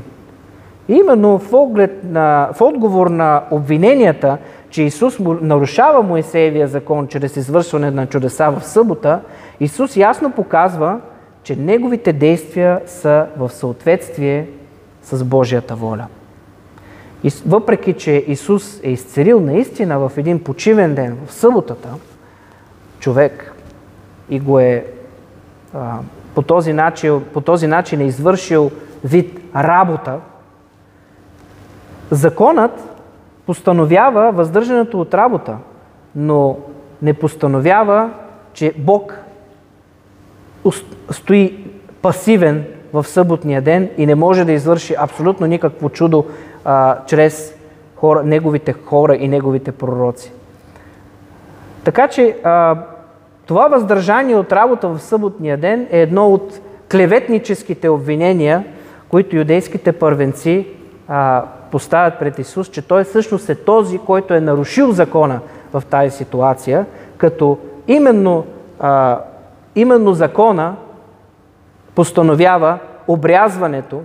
Именно 0.88 1.38
в, 1.38 1.52
оглед 1.52 2.00
на, 2.04 2.48
в 2.54 2.60
отговор 2.60 3.06
на 3.06 3.42
обвиненията, 3.50 4.38
че 4.70 4.82
Исус 4.82 5.18
нарушава 5.20 6.02
Моисеевия 6.02 6.68
закон 6.68 7.08
чрез 7.08 7.36
извършване 7.36 7.90
на 7.90 8.06
чудеса 8.06 8.50
в 8.50 8.64
събота, 8.64 9.20
Исус 9.60 9.96
ясно 9.96 10.32
показва, 10.32 11.00
че 11.42 11.56
Неговите 11.56 12.12
действия 12.12 12.80
са 12.86 13.26
в 13.36 13.50
съответствие 13.50 14.48
с 15.02 15.24
Божията 15.24 15.74
воля. 15.76 16.06
И 17.24 17.32
въпреки, 17.46 17.92
че 17.92 18.24
Исус 18.26 18.80
е 18.82 18.90
изцелил 18.90 19.40
наистина 19.40 19.98
в 19.98 20.12
един 20.16 20.44
почивен 20.44 20.94
ден, 20.94 21.18
в 21.26 21.32
съботата, 21.32 21.88
човек 22.98 23.54
и 24.30 24.40
го 24.40 24.58
е 24.58 24.84
а, 25.74 25.98
по, 26.34 26.42
този 26.42 26.72
начин, 26.72 27.24
по 27.32 27.40
този 27.40 27.66
начин 27.66 28.00
е 28.00 28.06
извършил 28.06 28.70
вид 29.04 29.40
работа, 29.56 30.18
законът 32.10 32.97
постановява 33.48 34.32
въздържането 34.32 35.00
от 35.00 35.14
работа, 35.14 35.56
но 36.16 36.58
не 37.02 37.14
постановява, 37.14 38.10
че 38.52 38.72
Бог 38.78 39.18
стои 41.10 41.64
пасивен 42.02 42.64
в 42.92 43.04
съботния 43.04 43.62
ден 43.62 43.90
и 43.96 44.06
не 44.06 44.14
може 44.14 44.44
да 44.44 44.52
извърши 44.52 44.94
абсолютно 44.98 45.46
никакво 45.46 45.88
чудо 45.88 46.24
а, 46.64 46.98
чрез 47.06 47.54
хора, 47.96 48.22
неговите 48.22 48.72
хора 48.72 49.16
и 49.16 49.28
неговите 49.28 49.72
пророци. 49.72 50.32
Така 51.84 52.08
че 52.08 52.36
а, 52.44 52.76
това 53.46 53.68
въздържание 53.68 54.36
от 54.36 54.52
работа 54.52 54.88
в 54.88 55.00
съботния 55.00 55.56
ден 55.56 55.86
е 55.90 56.00
едно 56.00 56.28
от 56.28 56.60
клеветническите 56.90 57.88
обвинения, 57.88 58.64
които 59.08 59.36
юдейските 59.36 59.92
първенци 59.92 60.66
а, 61.08 61.44
поставят 61.70 62.18
пред 62.18 62.38
Исус, 62.38 62.68
че 62.68 62.82
Той 62.82 63.04
всъщност 63.04 63.48
е 63.48 63.54
този, 63.54 63.98
който 63.98 64.34
е 64.34 64.40
нарушил 64.40 64.92
закона 64.92 65.40
в 65.72 65.82
тази 65.90 66.16
ситуация, 66.16 66.86
като 67.16 67.58
именно, 67.88 68.44
а, 68.80 69.20
именно 69.74 70.14
закона 70.14 70.76
постановява 71.94 72.78
обрязването, 73.08 74.02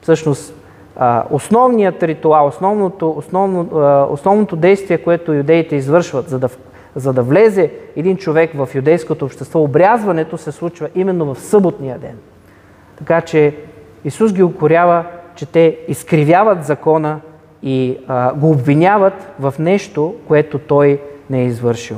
всъщност 0.00 0.54
а, 0.96 1.24
основният 1.30 2.02
ритуал, 2.02 2.46
основното, 2.46 3.10
основно, 3.10 3.78
а, 3.80 4.06
основното 4.10 4.56
действие, 4.56 4.98
което 4.98 5.34
юдеите 5.34 5.76
извършват, 5.76 6.28
за 6.28 6.38
да, 6.38 6.48
за 6.96 7.12
да 7.12 7.22
влезе 7.22 7.72
един 7.96 8.16
човек 8.16 8.50
в 8.54 8.68
юдейското 8.74 9.24
общество, 9.24 9.62
обрязването 9.62 10.38
се 10.38 10.52
случва 10.52 10.88
именно 10.94 11.34
в 11.34 11.40
съботния 11.40 11.98
ден. 11.98 12.18
Така 12.96 13.20
че 13.20 13.56
Исус 14.04 14.32
ги 14.32 14.42
укорява, 14.42 15.04
че 15.38 15.46
те 15.46 15.78
изкривяват 15.88 16.64
закона 16.64 17.20
и 17.62 17.98
а, 18.08 18.34
го 18.34 18.50
обвиняват 18.50 19.28
в 19.40 19.54
нещо, 19.58 20.14
което 20.28 20.58
той 20.58 21.00
не 21.30 21.40
е 21.40 21.44
извършил. 21.44 21.96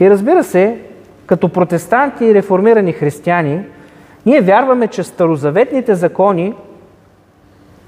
И 0.00 0.10
разбира 0.10 0.44
се, 0.44 0.78
като 1.26 1.48
протестанти 1.48 2.24
и 2.24 2.34
реформирани 2.34 2.92
християни, 2.92 3.64
ние 4.26 4.40
вярваме, 4.40 4.88
че 4.88 5.02
старозаветните 5.02 5.94
закони 5.94 6.54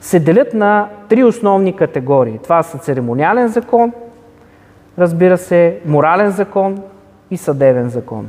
се 0.00 0.20
делят 0.20 0.54
на 0.54 0.88
три 1.08 1.24
основни 1.24 1.76
категории. 1.76 2.38
Това 2.42 2.62
са 2.62 2.78
церемониален 2.78 3.48
закон, 3.48 3.92
разбира 4.98 5.38
се, 5.38 5.78
морален 5.86 6.30
закон 6.30 6.82
и 7.30 7.36
съдебен 7.36 7.88
закон. 7.88 8.28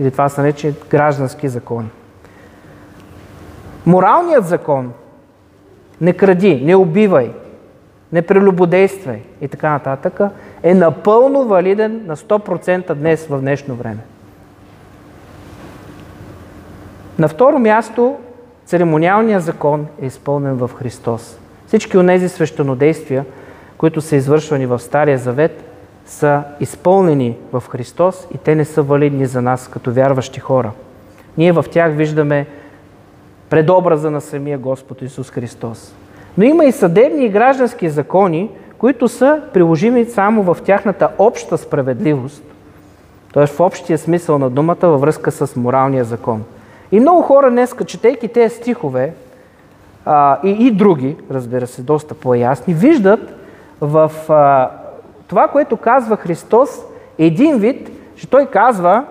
Или 0.00 0.10
това 0.10 0.28
са 0.28 0.40
наречени 0.40 0.74
граждански 0.90 1.48
закони. 1.48 1.88
Моралният 3.86 4.46
закон 4.46 4.92
не 6.00 6.12
кради, 6.12 6.60
не 6.64 6.76
убивай, 6.76 7.32
не 8.12 8.22
прелюбодействай 8.22 9.22
и 9.40 9.48
така 9.48 9.70
нататък 9.70 10.20
е 10.62 10.74
напълно 10.74 11.44
валиден 11.44 12.02
на 12.06 12.16
100% 12.16 12.94
днес 12.94 13.26
в 13.26 13.40
днешно 13.40 13.74
време. 13.74 14.00
На 17.18 17.28
второ 17.28 17.58
място, 17.58 18.16
церемониалният 18.66 19.42
закон 19.42 19.86
е 20.02 20.06
изпълнен 20.06 20.54
в 20.54 20.70
Христос. 20.74 21.38
Всички 21.66 21.98
от 21.98 22.06
тези 22.06 22.28
свещенодействия, 22.28 23.24
които 23.76 24.00
са 24.00 24.16
извършвани 24.16 24.66
в 24.66 24.78
Стария 24.78 25.18
Завет, 25.18 25.64
са 26.06 26.42
изпълнени 26.60 27.36
в 27.52 27.62
Христос 27.68 28.26
и 28.34 28.38
те 28.38 28.54
не 28.54 28.64
са 28.64 28.82
валидни 28.82 29.26
за 29.26 29.42
нас 29.42 29.68
като 29.68 29.92
вярващи 29.92 30.40
хора. 30.40 30.70
Ние 31.38 31.52
в 31.52 31.64
тях 31.70 31.92
виждаме 31.92 32.46
предобраза 33.54 34.10
на 34.10 34.20
самия 34.20 34.58
Господ 34.58 35.02
Исус 35.02 35.30
Христос. 35.30 35.94
Но 36.38 36.44
има 36.44 36.64
и 36.64 36.72
съдебни 36.72 37.24
и 37.24 37.28
граждански 37.28 37.88
закони, 37.88 38.50
които 38.78 39.08
са 39.08 39.42
приложими 39.52 40.04
само 40.04 40.42
в 40.42 40.56
тяхната 40.64 41.08
обща 41.18 41.58
справедливост, 41.58 42.44
т.е. 43.34 43.46
в 43.46 43.60
общия 43.60 43.98
смисъл 43.98 44.38
на 44.38 44.50
думата 44.50 44.76
във 44.82 45.00
връзка 45.00 45.30
с 45.30 45.56
моралния 45.56 46.04
закон. 46.04 46.44
И 46.92 47.00
много 47.00 47.22
хора 47.22 47.50
днес, 47.50 47.74
четейки 47.86 48.28
тези 48.28 48.54
стихове, 48.54 49.14
а, 50.04 50.38
и, 50.44 50.66
и 50.66 50.70
други, 50.70 51.16
разбира 51.30 51.66
се, 51.66 51.82
доста 51.82 52.14
по-ясни, 52.14 52.74
виждат 52.74 53.34
в 53.80 54.12
а, 54.28 54.70
това, 55.28 55.48
което 55.48 55.76
казва 55.76 56.16
Христос, 56.16 56.70
един 57.18 57.58
вид, 57.58 57.90
че 58.16 58.30
Той 58.30 58.46
казва, 58.46 59.04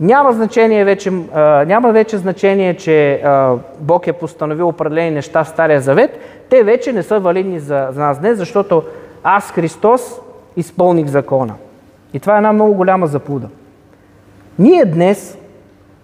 няма 0.00 0.32
значение 0.32 0.84
вече, 0.84 1.10
няма 1.66 1.92
вече 1.92 2.18
значение, 2.18 2.76
че 2.76 3.22
Бог 3.80 4.06
е 4.06 4.12
постановил 4.12 4.68
определени 4.68 5.10
неща 5.10 5.44
в 5.44 5.48
Стария 5.48 5.80
Завет. 5.80 6.18
Те 6.50 6.62
вече 6.62 6.92
не 6.92 7.02
са 7.02 7.20
валидни 7.20 7.60
за, 7.60 7.88
за 7.92 8.00
нас 8.00 8.18
днес, 8.18 8.38
защото 8.38 8.82
аз, 9.24 9.50
Христос, 9.50 10.20
изпълних 10.56 11.06
закона. 11.06 11.54
И 12.14 12.20
това 12.20 12.34
е 12.34 12.36
една 12.36 12.52
много 12.52 12.74
голяма 12.74 13.06
заблуда. 13.06 13.48
Ние 14.58 14.84
днес 14.84 15.38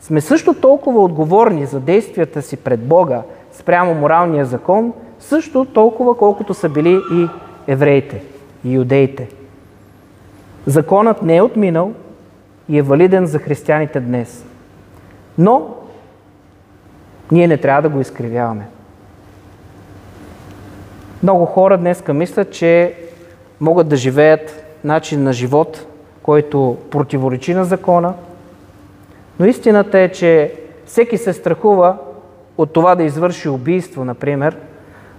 сме 0.00 0.20
също 0.20 0.54
толкова 0.54 1.02
отговорни 1.02 1.66
за 1.66 1.80
действията 1.80 2.42
си 2.42 2.56
пред 2.56 2.80
Бога 2.80 3.22
спрямо 3.52 3.94
моралния 3.94 4.44
закон, 4.44 4.92
също 5.18 5.64
толкова 5.64 6.16
колкото 6.16 6.54
са 6.54 6.68
били 6.68 7.00
и 7.12 7.28
евреите, 7.66 8.22
и 8.64 8.72
юдеите. 8.72 9.28
Законът 10.66 11.22
не 11.22 11.36
е 11.36 11.42
отминал, 11.42 11.92
и 12.68 12.78
е 12.78 12.82
валиден 12.82 13.26
за 13.26 13.38
християните 13.38 14.00
днес. 14.00 14.44
Но 15.38 15.74
ние 17.32 17.46
не 17.46 17.56
трябва 17.56 17.82
да 17.82 17.88
го 17.88 18.00
изкривяваме. 18.00 18.68
Много 21.22 21.46
хора 21.46 21.78
днес 21.78 22.02
мислят, 22.08 22.52
че 22.52 22.94
могат 23.60 23.88
да 23.88 23.96
живеят 23.96 24.64
начин 24.84 25.22
на 25.22 25.32
живот, 25.32 25.86
който 26.22 26.76
противоречи 26.90 27.54
на 27.54 27.64
закона, 27.64 28.14
но 29.40 29.46
истината 29.46 29.98
е, 29.98 30.08
че 30.08 30.54
всеки 30.86 31.18
се 31.18 31.32
страхува 31.32 31.96
от 32.58 32.72
това 32.72 32.94
да 32.94 33.02
извърши 33.02 33.48
убийство, 33.48 34.04
например, 34.04 34.56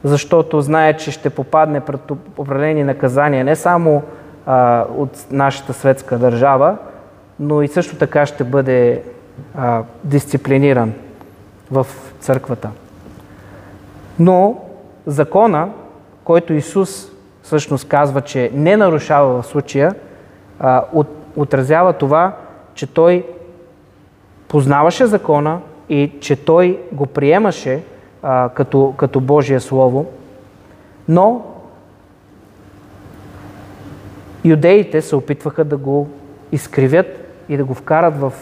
защото 0.03 0.62
знае, 0.62 0.97
че 0.97 1.12
ще 1.12 1.29
попадне 1.29 1.79
пред 1.79 2.12
определени 2.38 2.83
наказания 2.83 3.45
не 3.45 3.55
само 3.55 4.03
а, 4.45 4.86
от 4.97 5.25
нашата 5.31 5.73
светска 5.73 6.17
държава, 6.17 6.77
но 7.39 7.62
и 7.62 7.67
също 7.67 7.95
така 7.95 8.26
ще 8.26 8.43
бъде 8.43 9.04
а, 9.56 9.84
дисциплиниран 10.04 10.93
в 11.71 11.88
църквата. 12.19 12.69
Но 14.19 14.62
закона, 15.06 15.69
който 16.23 16.54
Исус 16.54 17.12
всъщност 17.43 17.88
казва, 17.88 18.21
че 18.21 18.52
не 18.54 18.78
нарушава 18.78 19.41
в 19.41 19.45
случая, 19.45 19.95
а, 20.60 20.84
от, 20.93 21.08
отразява 21.36 21.93
това, 21.93 22.36
че 22.73 22.88
той 22.88 23.26
познаваше 24.47 25.06
закона 25.06 25.60
и 25.89 26.12
че 26.21 26.36
той 26.36 26.80
го 26.91 27.06
приемаше 27.06 27.84
а, 28.23 28.50
като, 28.50 28.93
като 28.97 29.19
Божие 29.19 29.60
Слово, 29.60 30.06
но 31.10 31.45
юдеите 34.45 35.02
се 35.02 35.15
опитваха 35.15 35.63
да 35.63 35.78
го 35.78 36.10
изкривят 36.52 37.27
и 37.49 37.57
да 37.57 37.65
го 37.65 37.73
вкарат 37.73 38.19
в 38.19 38.33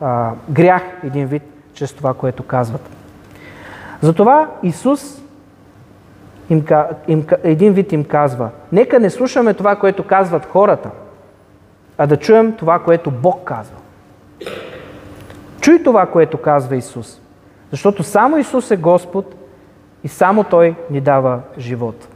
а, 0.00 0.32
грях 0.50 0.82
един 1.04 1.26
вид, 1.26 1.42
чрез 1.74 1.92
това, 1.92 2.14
което 2.14 2.42
казват. 2.42 2.90
Затова 4.00 4.48
Исус 4.62 5.22
им, 6.50 6.64
им, 7.08 7.26
един 7.42 7.72
вид 7.72 7.92
им 7.92 8.04
казва, 8.04 8.50
нека 8.72 9.00
не 9.00 9.10
слушаме 9.10 9.54
това, 9.54 9.76
което 9.76 10.06
казват 10.06 10.46
хората, 10.46 10.90
а 11.98 12.06
да 12.06 12.16
чуем 12.16 12.56
това, 12.56 12.78
което 12.78 13.10
Бог 13.10 13.44
казва. 13.44 13.76
Чуй 15.60 15.82
това, 15.82 16.06
което 16.06 16.38
казва 16.38 16.76
Исус. 16.76 17.20
Защото 17.70 18.02
само 18.02 18.38
Исус 18.38 18.70
е 18.70 18.76
Господ 18.76 19.34
и 20.04 20.08
само 20.08 20.44
Той 20.44 20.74
ни 20.90 21.00
дава 21.00 21.40
живот. 21.58 22.08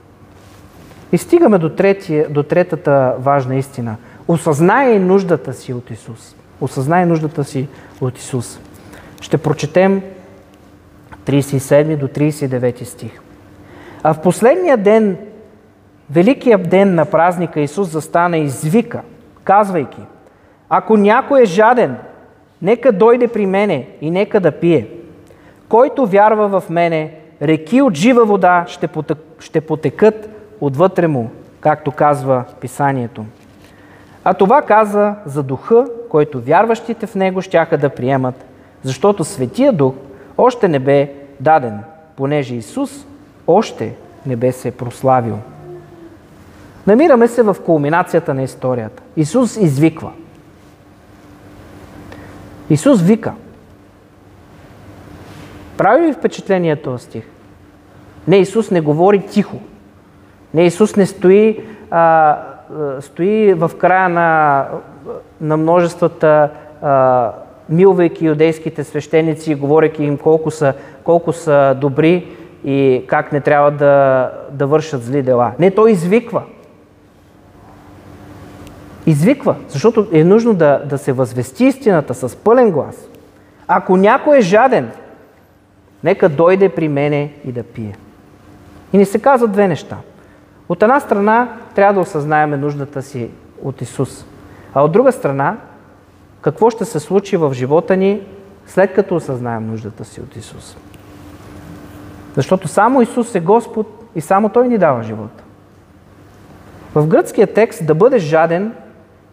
И 1.12 1.18
стигаме 1.18 1.58
до, 1.58 1.68
третия, 1.68 2.28
до 2.28 2.42
третата 2.42 3.14
важна 3.18 3.56
истина– 3.56 3.96
осъзнае 4.28 4.98
нуждата 4.98 5.52
си 5.52 5.72
от 5.72 5.90
Исус. 5.90 6.36
Осъзнае 6.60 7.06
нуждата 7.06 7.44
си 7.44 7.68
от 8.00 8.18
Исус. 8.18 8.60
Ще 9.20 9.38
прочетем 9.38 10.02
37 11.26 11.96
до 11.96 12.08
39 12.08 12.84
стих. 12.84 13.20
А 14.02 14.14
в 14.14 14.20
последния 14.20 14.76
ден, 14.76 15.16
великия 16.10 16.58
ден 16.58 16.94
на 16.94 17.04
празника, 17.04 17.60
Исус 17.60 17.88
застана 17.88 18.38
и 18.38 18.44
извика, 18.44 19.00
казвайки, 19.44 20.00
ако 20.68 20.96
някой 20.96 21.42
е 21.42 21.46
жаден, 21.46 21.96
нека 22.62 22.92
дойде 22.92 23.28
при 23.28 23.46
мене 23.46 23.88
и 24.00 24.10
нека 24.10 24.40
да 24.40 24.52
пие. 24.52 24.88
Който 25.68 26.06
вярва 26.06 26.60
в 26.60 26.70
мене, 26.70 27.14
реки 27.42 27.82
от 27.82 27.94
жива 27.94 28.24
вода 28.24 28.64
ще, 28.68 28.88
ще 29.38 29.60
потекат 29.60 30.28
отвътре 30.60 31.06
му, 31.06 31.30
както 31.60 31.92
казва 31.92 32.44
Писанието. 32.60 33.24
А 34.24 34.34
това 34.34 34.62
каза 34.62 35.14
за 35.26 35.42
духа, 35.42 35.86
който 36.08 36.40
вярващите 36.40 37.06
в 37.06 37.14
него 37.14 37.42
щяха 37.42 37.78
да 37.78 37.88
приемат, 37.88 38.44
защото 38.82 39.24
Светия 39.24 39.72
Дух 39.72 39.94
още 40.38 40.68
не 40.68 40.78
бе 40.78 41.12
даден, 41.40 41.80
понеже 42.16 42.54
Исус 42.54 43.06
още 43.46 43.94
не 44.26 44.36
бе 44.36 44.52
се 44.52 44.70
прославил. 44.70 45.38
Намираме 46.86 47.28
се 47.28 47.42
в 47.42 47.56
кулминацията 47.66 48.34
на 48.34 48.42
историята. 48.42 49.02
Исус 49.16 49.56
извиква. 49.56 50.12
Исус 52.70 53.02
вика. 53.02 53.32
Прави 55.76 56.08
ли 56.08 56.12
впечатление 56.12 56.76
този 56.76 57.04
стих? 57.04 57.24
Не, 58.28 58.36
Исус 58.36 58.70
не 58.70 58.80
говори 58.80 59.26
тихо. 59.26 59.56
Не, 60.54 60.62
Исус 60.62 60.96
не 60.96 61.06
стои 61.06 61.64
а, 61.90 62.38
стои 63.00 63.54
в 63.54 63.70
края 63.78 64.08
на, 64.08 64.66
на 65.40 65.56
множествата, 65.56 66.50
милвайки 67.68 68.26
юдейските 68.26 68.84
свещеници, 68.84 69.54
говоряки 69.54 70.04
им 70.04 70.18
колко 70.18 70.50
са, 70.50 70.74
колко 71.04 71.32
са 71.32 71.76
добри 71.80 72.28
и 72.64 73.04
как 73.06 73.32
не 73.32 73.40
трябва 73.40 73.70
да, 73.70 74.30
да 74.50 74.66
вършат 74.66 75.02
зли 75.02 75.22
дела. 75.22 75.52
Не, 75.58 75.70
той 75.70 75.90
извиква. 75.90 76.42
Извиква, 79.06 79.56
защото 79.68 80.06
е 80.12 80.24
нужно 80.24 80.54
да, 80.54 80.82
да 80.84 80.98
се 80.98 81.12
възвести 81.12 81.64
истината 81.64 82.14
с 82.14 82.36
пълен 82.36 82.70
глас. 82.70 83.08
Ако 83.68 83.96
някой 83.96 84.38
е 84.38 84.40
жаден, 84.40 84.90
нека 86.04 86.28
дойде 86.28 86.68
при 86.68 86.88
мене 86.88 87.32
и 87.44 87.52
да 87.52 87.62
пие. 87.62 87.96
И 88.92 88.98
ни 88.98 89.04
се 89.04 89.18
казват 89.18 89.52
две 89.52 89.68
неща. 89.68 89.96
От 90.68 90.82
една 90.82 91.00
страна 91.00 91.48
трябва 91.74 91.94
да 91.94 92.00
осъзнаеме 92.00 92.56
нуждата 92.56 93.02
си 93.02 93.30
от 93.62 93.82
Исус. 93.82 94.26
А 94.74 94.84
от 94.84 94.92
друга 94.92 95.12
страна, 95.12 95.56
какво 96.40 96.70
ще 96.70 96.84
се 96.84 97.00
случи 97.00 97.36
в 97.36 97.54
живота 97.54 97.96
ни, 97.96 98.20
след 98.66 98.94
като 98.94 99.16
осъзнаем 99.16 99.66
нуждата 99.66 100.04
си 100.04 100.20
от 100.20 100.36
Исус. 100.36 100.76
Защото 102.36 102.68
само 102.68 103.02
Исус 103.02 103.34
е 103.34 103.40
Господ 103.40 103.86
и 104.14 104.20
само 104.20 104.48
Той 104.48 104.68
ни 104.68 104.78
дава 104.78 105.02
живота. 105.02 105.44
В 106.94 107.06
гръцкия 107.06 107.46
текст 107.46 107.86
да 107.86 107.94
бъдеш 107.94 108.22
жаден 108.22 108.72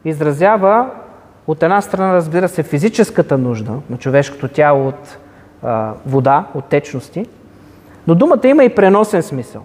изразява 0.06 0.90
от 1.48 1.64
една 1.64 1.82
страна, 1.82 2.14
разбира 2.14 2.50
се, 2.50 2.64
физическата 2.64 3.38
нужда 3.38 3.72
на 3.90 3.98
човешкото 3.98 4.48
тяло 4.48 4.88
от 4.88 5.18
а, 5.64 5.94
вода, 6.06 6.46
от 6.54 6.66
течности, 6.66 7.26
но 8.08 8.16
думата 8.16 8.48
има 8.48 8.64
и 8.64 8.76
преносен 8.76 9.24
смисъл. 9.24 9.62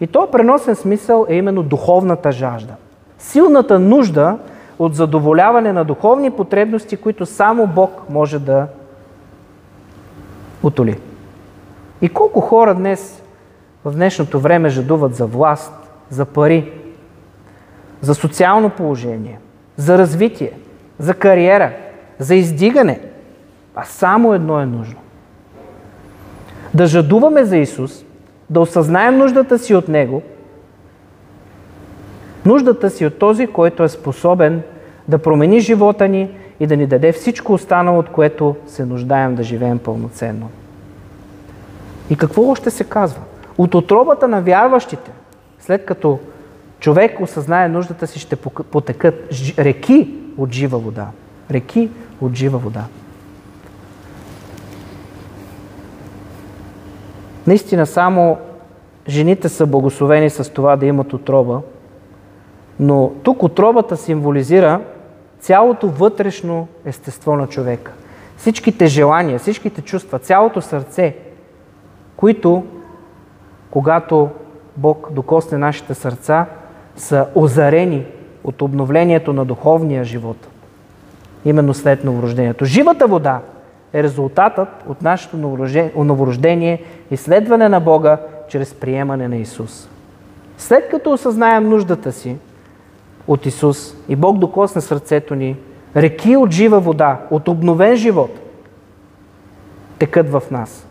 И 0.00 0.06
този 0.06 0.30
преносен 0.32 0.74
смисъл 0.74 1.26
е 1.28 1.34
именно 1.34 1.62
духовната 1.62 2.32
жажда. 2.32 2.74
Силната 3.18 3.78
нужда 3.78 4.38
от 4.78 4.94
задоволяване 4.94 5.72
на 5.72 5.84
духовни 5.84 6.30
потребности, 6.30 6.96
които 6.96 7.26
само 7.26 7.66
Бог 7.66 8.02
може 8.10 8.38
да 8.38 8.66
утоли. 10.62 10.98
И 12.02 12.08
колко 12.08 12.40
хора 12.40 12.74
днес, 12.74 13.22
в 13.84 13.92
днешното 13.92 14.40
време, 14.40 14.68
жадуват 14.68 15.14
за 15.14 15.26
власт, 15.26 15.72
за 16.10 16.24
пари, 16.24 16.72
за 18.00 18.14
социално 18.14 18.70
положение, 18.70 19.38
за 19.76 19.98
развитие, 19.98 20.52
за 20.98 21.14
кариера, 21.14 21.72
за 22.18 22.34
издигане. 22.34 23.00
А 23.74 23.84
само 23.84 24.34
едно 24.34 24.60
е 24.60 24.66
нужно. 24.66 24.98
Да 26.74 26.86
жадуваме 26.86 27.44
за 27.44 27.56
Исус, 27.56 28.04
да 28.50 28.60
осъзнаем 28.60 29.18
нуждата 29.18 29.58
си 29.58 29.74
от 29.74 29.88
Него, 29.88 30.22
нуждата 32.44 32.90
си 32.90 33.06
от 33.06 33.18
този, 33.18 33.46
който 33.46 33.82
е 33.82 33.88
способен 33.88 34.62
да 35.08 35.18
промени 35.18 35.60
живота 35.60 36.08
ни 36.08 36.30
и 36.60 36.66
да 36.66 36.76
ни 36.76 36.86
даде 36.86 37.12
всичко 37.12 37.52
останало, 37.52 37.98
от 37.98 38.08
което 38.08 38.56
се 38.66 38.84
нуждаем 38.84 39.34
да 39.34 39.42
живеем 39.42 39.78
пълноценно. 39.78 40.50
И 42.10 42.16
какво 42.16 42.48
още 42.50 42.70
се 42.70 42.84
казва? 42.84 43.20
От 43.58 43.74
отробата 43.74 44.28
на 44.28 44.42
вярващите, 44.42 45.10
след 45.60 45.84
като 45.84 46.18
човек 46.80 47.20
осъзнае 47.20 47.68
нуждата 47.68 48.06
си, 48.06 48.18
ще 48.18 48.36
потекат 48.36 49.14
реки 49.58 50.14
от 50.38 50.52
жива 50.52 50.78
вода. 50.78 51.06
Реки 51.50 51.90
от 52.20 52.34
жива 52.34 52.58
вода. 52.58 52.84
Наистина 57.46 57.86
само 57.86 58.38
жените 59.08 59.48
са 59.48 59.66
благословени 59.66 60.30
с 60.30 60.52
това 60.52 60.76
да 60.76 60.86
имат 60.86 61.12
отроба, 61.12 61.60
но 62.80 63.12
тук 63.22 63.42
отробата 63.42 63.96
символизира 63.96 64.80
цялото 65.40 65.88
вътрешно 65.88 66.68
естество 66.84 67.36
на 67.36 67.46
човека. 67.46 67.92
Всичките 68.36 68.86
желания, 68.86 69.38
всичките 69.38 69.82
чувства, 69.82 70.18
цялото 70.18 70.60
сърце, 70.60 71.16
които, 72.16 72.64
когато 73.70 74.28
Бог 74.76 75.08
докосне 75.12 75.58
нашите 75.58 75.94
сърца, 75.94 76.46
са 76.96 77.26
озарени 77.34 78.06
от 78.44 78.62
обновлението 78.62 79.32
на 79.32 79.44
духовния 79.44 80.04
живот, 80.04 80.48
именно 81.44 81.74
след 81.74 82.04
новорождението. 82.04 82.64
Живата 82.64 83.06
вода 83.06 83.40
е 83.92 84.02
резултатът 84.02 84.68
от 84.88 85.02
нашето 85.02 85.36
новорождение 85.96 86.82
следване 87.16 87.68
на 87.68 87.80
Бога 87.80 88.18
чрез 88.48 88.74
приемане 88.74 89.28
на 89.28 89.36
Исус. 89.36 89.88
След 90.58 90.88
като 90.88 91.12
осъзнаем 91.12 91.68
нуждата 91.68 92.12
си 92.12 92.36
от 93.28 93.46
Исус 93.46 93.94
и 94.08 94.16
Бог 94.16 94.38
докосне 94.38 94.80
сърцето 94.80 95.34
ни, 95.34 95.56
реки 95.96 96.36
от 96.36 96.50
жива 96.50 96.80
вода, 96.80 97.20
от 97.30 97.48
обновен 97.48 97.96
живот, 97.96 98.30
текат 99.98 100.30
в 100.30 100.42
нас. 100.50 100.86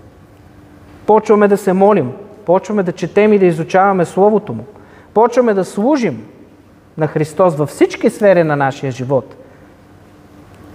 Почваме 1.05 1.47
да 1.47 1.58
се 1.58 1.73
молим, 1.73 2.12
почваме 2.45 2.84
да 2.84 2.91
четем 2.91 3.34
и 3.34 3.39
да 3.39 3.45
изучаваме 3.45 4.05
Словото 4.05 4.53
Му, 4.53 4.65
почваме 5.13 5.53
да 5.53 5.65
служим 5.65 6.25
на 6.97 7.08
Христос 7.08 7.55
във 7.55 7.69
всички 7.69 8.10
сфери 8.10 8.43
на 8.43 8.55
нашия 8.55 8.91
живот. 8.91 9.36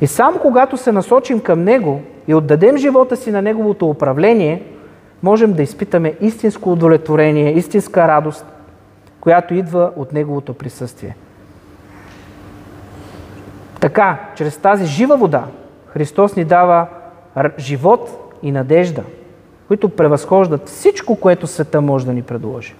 И 0.01 0.07
само 0.07 0.39
когато 0.39 0.77
се 0.77 0.93
насочим 0.93 1.41
към 1.41 1.65
Него 1.65 2.01
и 2.29 2.35
отдадем 2.35 2.77
живота 2.77 3.17
си 3.17 3.31
на 3.31 3.43
Неговото 3.43 3.89
управление, 3.91 4.63
можем 5.23 5.53
да 5.53 5.63
изпитаме 5.63 6.15
истинско 6.21 6.73
удовлетворение, 6.73 7.53
истинска 7.53 8.09
радост, 8.09 8.47
която 9.21 9.55
идва 9.55 9.91
от 9.97 10.13
Неговото 10.13 10.55
присъствие. 10.55 11.17
Така, 13.81 14.19
чрез 14.35 14.57
тази 14.57 14.87
жива 14.87 15.17
вода, 15.17 15.45
Христос 15.87 16.37
ни 16.37 16.45
дава 16.45 16.87
живот 17.59 18.33
и 18.43 18.53
надежда, 18.53 19.03
които 19.69 19.89
превъзхождат 19.89 20.69
всичко, 20.69 21.17
което 21.17 21.47
света 21.47 21.81
може 21.81 22.07
да 22.07 22.13
ни 22.13 22.23
предложи. 22.23 22.75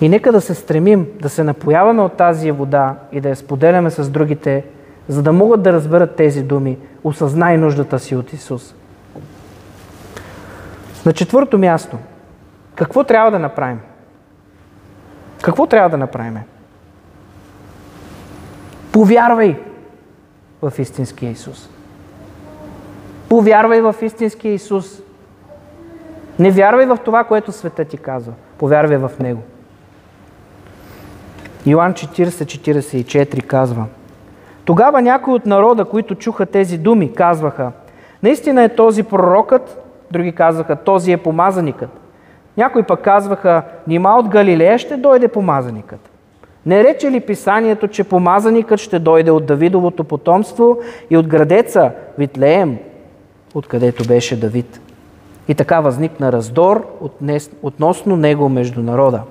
И 0.00 0.08
нека 0.08 0.32
да 0.32 0.40
се 0.40 0.54
стремим 0.54 1.06
да 1.20 1.28
се 1.28 1.44
напояваме 1.44 2.02
от 2.02 2.12
тази 2.12 2.50
вода 2.50 2.94
и 3.12 3.20
да 3.20 3.28
я 3.28 3.36
споделяме 3.36 3.90
с 3.90 4.10
другите, 4.10 4.64
за 5.08 5.22
да 5.22 5.32
могат 5.32 5.62
да 5.62 5.72
разберат 5.72 6.16
тези 6.16 6.42
думи. 6.42 6.78
Осъзнай 7.04 7.58
нуждата 7.58 7.98
си 7.98 8.16
от 8.16 8.32
Исус. 8.32 8.74
На 11.06 11.12
четвърто 11.12 11.58
място, 11.58 11.98
какво 12.74 13.04
трябва 13.04 13.30
да 13.30 13.38
направим? 13.38 13.80
Какво 15.42 15.66
трябва 15.66 15.90
да 15.90 15.96
направим? 15.96 16.38
Повярвай 18.92 19.60
в 20.62 20.72
истинския 20.78 21.30
Исус. 21.30 21.68
Повярвай 23.28 23.80
в 23.80 23.94
истинския 24.02 24.54
Исус. 24.54 25.00
Не 26.38 26.50
вярвай 26.50 26.86
в 26.86 26.98
това, 27.04 27.24
което 27.24 27.52
света 27.52 27.84
ти 27.84 27.96
казва. 27.96 28.32
Повярвай 28.58 28.96
в 28.96 29.10
Него. 29.20 29.42
Йоан 31.66 31.94
40-44 31.94 33.46
казва 33.46 33.86
Тогава 34.68 35.02
някои 35.02 35.34
от 35.34 35.46
народа, 35.46 35.84
които 35.84 36.14
чуха 36.14 36.46
тези 36.46 36.78
думи, 36.78 37.12
казваха 37.12 37.72
Наистина 38.22 38.62
е 38.62 38.68
този 38.68 39.02
пророкът, 39.02 39.82
други 40.10 40.32
казваха 40.32 40.76
Този 40.76 41.12
е 41.12 41.16
помазаникът. 41.16 41.90
Някои 42.56 42.82
пък 42.82 43.00
казваха 43.00 43.62
Нима 43.86 44.18
от 44.18 44.28
Галилея 44.28 44.78
ще 44.78 44.96
дойде 44.96 45.28
помазаникът. 45.28 46.10
Не 46.66 46.84
рече 46.84 47.10
ли 47.10 47.20
писанието, 47.20 47.88
че 47.88 48.04
помазаникът 48.04 48.80
ще 48.80 48.98
дойде 48.98 49.30
от 49.30 49.46
Давидовото 49.46 50.04
потомство 50.04 50.78
и 51.10 51.16
от 51.16 51.26
градеца 51.26 51.90
Витлеем, 52.18 52.78
откъдето 53.54 54.04
беше 54.08 54.40
Давид? 54.40 54.80
И 55.48 55.54
така 55.54 55.80
възникна 55.80 56.32
раздор 56.32 56.86
относно 57.62 58.16
него 58.16 58.48
между 58.48 58.82
народа. 58.82 59.22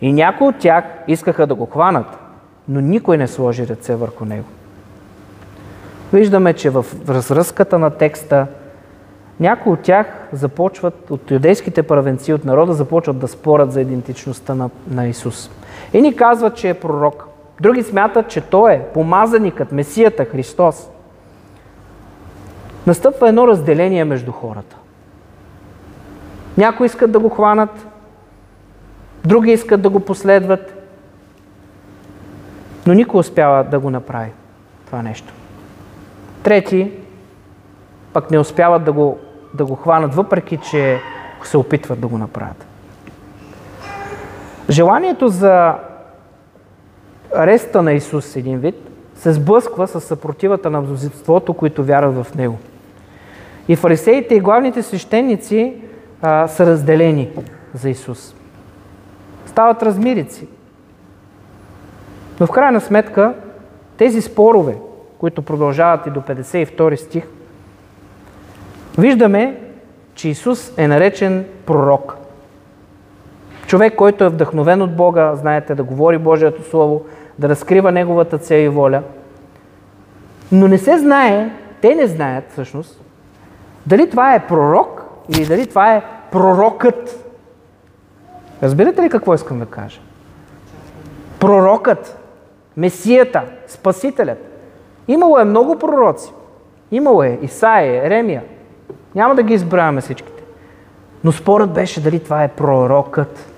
И 0.00 0.12
някои 0.12 0.48
от 0.48 0.58
тях 0.58 0.84
искаха 1.06 1.46
да 1.46 1.54
го 1.54 1.66
хванат, 1.66 2.27
но 2.68 2.80
никой 2.80 3.16
не 3.18 3.28
сложи 3.28 3.68
ръце 3.68 3.94
върху 3.96 4.24
него. 4.24 4.46
Виждаме, 6.12 6.52
че 6.54 6.70
в 6.70 6.86
разръзката 7.08 7.78
на 7.78 7.90
текста 7.90 8.46
някои 9.40 9.72
от 9.72 9.80
тях 9.80 10.06
започват, 10.32 11.10
от 11.10 11.30
юдейските 11.30 11.82
правенци 11.82 12.32
от 12.32 12.44
народа, 12.44 12.72
започват 12.72 13.18
да 13.18 13.28
спорят 13.28 13.72
за 13.72 13.80
идентичността 13.80 14.54
на, 14.54 14.70
на 14.90 15.06
Исус. 15.08 15.50
И 15.92 16.00
ни 16.00 16.16
казват, 16.16 16.56
че 16.56 16.68
е 16.68 16.74
пророк. 16.74 17.24
Други 17.60 17.82
смятат, 17.82 18.28
че 18.28 18.40
Той 18.40 18.72
е 18.72 18.82
помазаникът, 18.94 19.72
Месията, 19.72 20.24
Христос. 20.24 20.88
Настъпва 22.86 23.28
едно 23.28 23.48
разделение 23.48 24.04
между 24.04 24.32
хората. 24.32 24.76
Някои 26.56 26.86
искат 26.86 27.12
да 27.12 27.18
го 27.18 27.28
хванат, 27.28 27.86
други 29.24 29.52
искат 29.52 29.82
да 29.82 29.90
го 29.90 30.00
последват, 30.00 30.77
но 32.88 32.94
никой 32.94 33.20
успява 33.20 33.64
да 33.64 33.78
го 33.78 33.90
направи 33.90 34.30
това 34.86 35.02
нещо. 35.02 35.32
Трети 36.42 36.92
пък 38.12 38.30
не 38.30 38.38
успяват 38.38 38.84
да 38.84 38.92
го, 38.92 39.18
да 39.54 39.64
го 39.64 39.74
хванат, 39.74 40.14
въпреки 40.14 40.58
че 40.70 40.98
се 41.42 41.56
опитват 41.56 42.00
да 42.00 42.06
го 42.06 42.18
направят. 42.18 42.66
Желанието 44.70 45.28
за 45.28 45.74
ареста 47.34 47.82
на 47.82 47.92
Исус, 47.92 48.36
един 48.36 48.58
вид, 48.58 48.74
се 49.14 49.32
сблъсква 49.32 49.88
с 49.88 50.00
съпротивата 50.00 50.70
на 50.70 50.80
мнозинството, 50.80 51.54
които 51.54 51.84
вярват 51.84 52.26
в 52.26 52.34
Него. 52.34 52.58
И 53.68 53.76
фарисеите 53.76 54.34
и 54.34 54.40
главните 54.40 54.82
свещеници 54.82 55.74
а, 56.22 56.48
са 56.48 56.66
разделени 56.66 57.30
за 57.74 57.90
Исус. 57.90 58.34
Стават 59.46 59.82
размирици. 59.82 60.48
Но 62.40 62.46
в 62.46 62.50
крайна 62.50 62.80
сметка 62.80 63.34
тези 63.96 64.22
спорове, 64.22 64.76
които 65.18 65.42
продължават 65.42 66.06
и 66.06 66.10
до 66.10 66.20
52 66.20 66.94
стих, 66.94 67.24
виждаме, 68.98 69.60
че 70.14 70.28
Исус 70.28 70.72
е 70.78 70.88
наречен 70.88 71.46
пророк. 71.66 72.16
Човек, 73.66 73.94
който 73.94 74.24
е 74.24 74.28
вдъхновен 74.28 74.82
от 74.82 74.96
Бога, 74.96 75.34
знаете, 75.34 75.74
да 75.74 75.84
говори 75.84 76.18
Божието 76.18 76.70
Слово, 76.70 77.04
да 77.38 77.48
разкрива 77.48 77.92
Неговата 77.92 78.38
цел 78.38 78.56
и 78.56 78.68
воля. 78.68 79.02
Но 80.52 80.68
не 80.68 80.78
се 80.78 80.98
знае, 80.98 81.50
те 81.80 81.94
не 81.94 82.06
знаят 82.06 82.44
всъщност, 82.50 83.00
дали 83.86 84.10
това 84.10 84.34
е 84.34 84.46
пророк 84.46 85.04
или 85.28 85.46
дали 85.46 85.66
това 85.66 85.94
е 85.94 86.02
пророкът. 86.32 87.24
Разбирате 88.62 89.02
ли 89.02 89.08
какво 89.08 89.34
искам 89.34 89.58
да 89.58 89.66
кажа? 89.66 90.00
Пророкът, 91.40 92.17
Месията, 92.78 93.42
Спасителят. 93.66 94.38
Имало 95.08 95.38
е 95.38 95.44
много 95.44 95.78
пророци. 95.78 96.32
Имало 96.90 97.22
е 97.22 97.38
Исаия, 97.42 98.06
Еремия. 98.06 98.42
Няма 99.14 99.34
да 99.34 99.42
ги 99.42 99.54
избравяме 99.54 100.00
всичките. 100.00 100.42
Но 101.24 101.32
спорът 101.32 101.72
беше 101.72 102.00
дали 102.00 102.20
това 102.20 102.44
е 102.44 102.48
пророкът. 102.48 103.52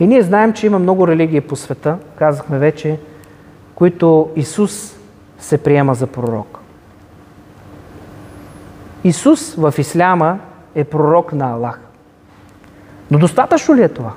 И 0.00 0.06
ние 0.06 0.22
знаем, 0.22 0.52
че 0.52 0.66
има 0.66 0.78
много 0.78 1.08
религии 1.08 1.40
по 1.40 1.56
света, 1.56 1.96
казахме 2.18 2.58
вече, 2.58 2.98
които 3.74 4.30
Исус 4.36 4.96
се 5.38 5.58
приема 5.58 5.94
за 5.94 6.06
пророк. 6.06 6.58
Исус 9.04 9.54
в 9.54 9.74
Исляма 9.78 10.38
е 10.74 10.84
пророк 10.84 11.32
на 11.32 11.50
Аллах. 11.50 11.80
Но 13.10 13.18
достатъчно 13.18 13.74
ли 13.74 13.82
е 13.82 13.88
това? 13.88 14.12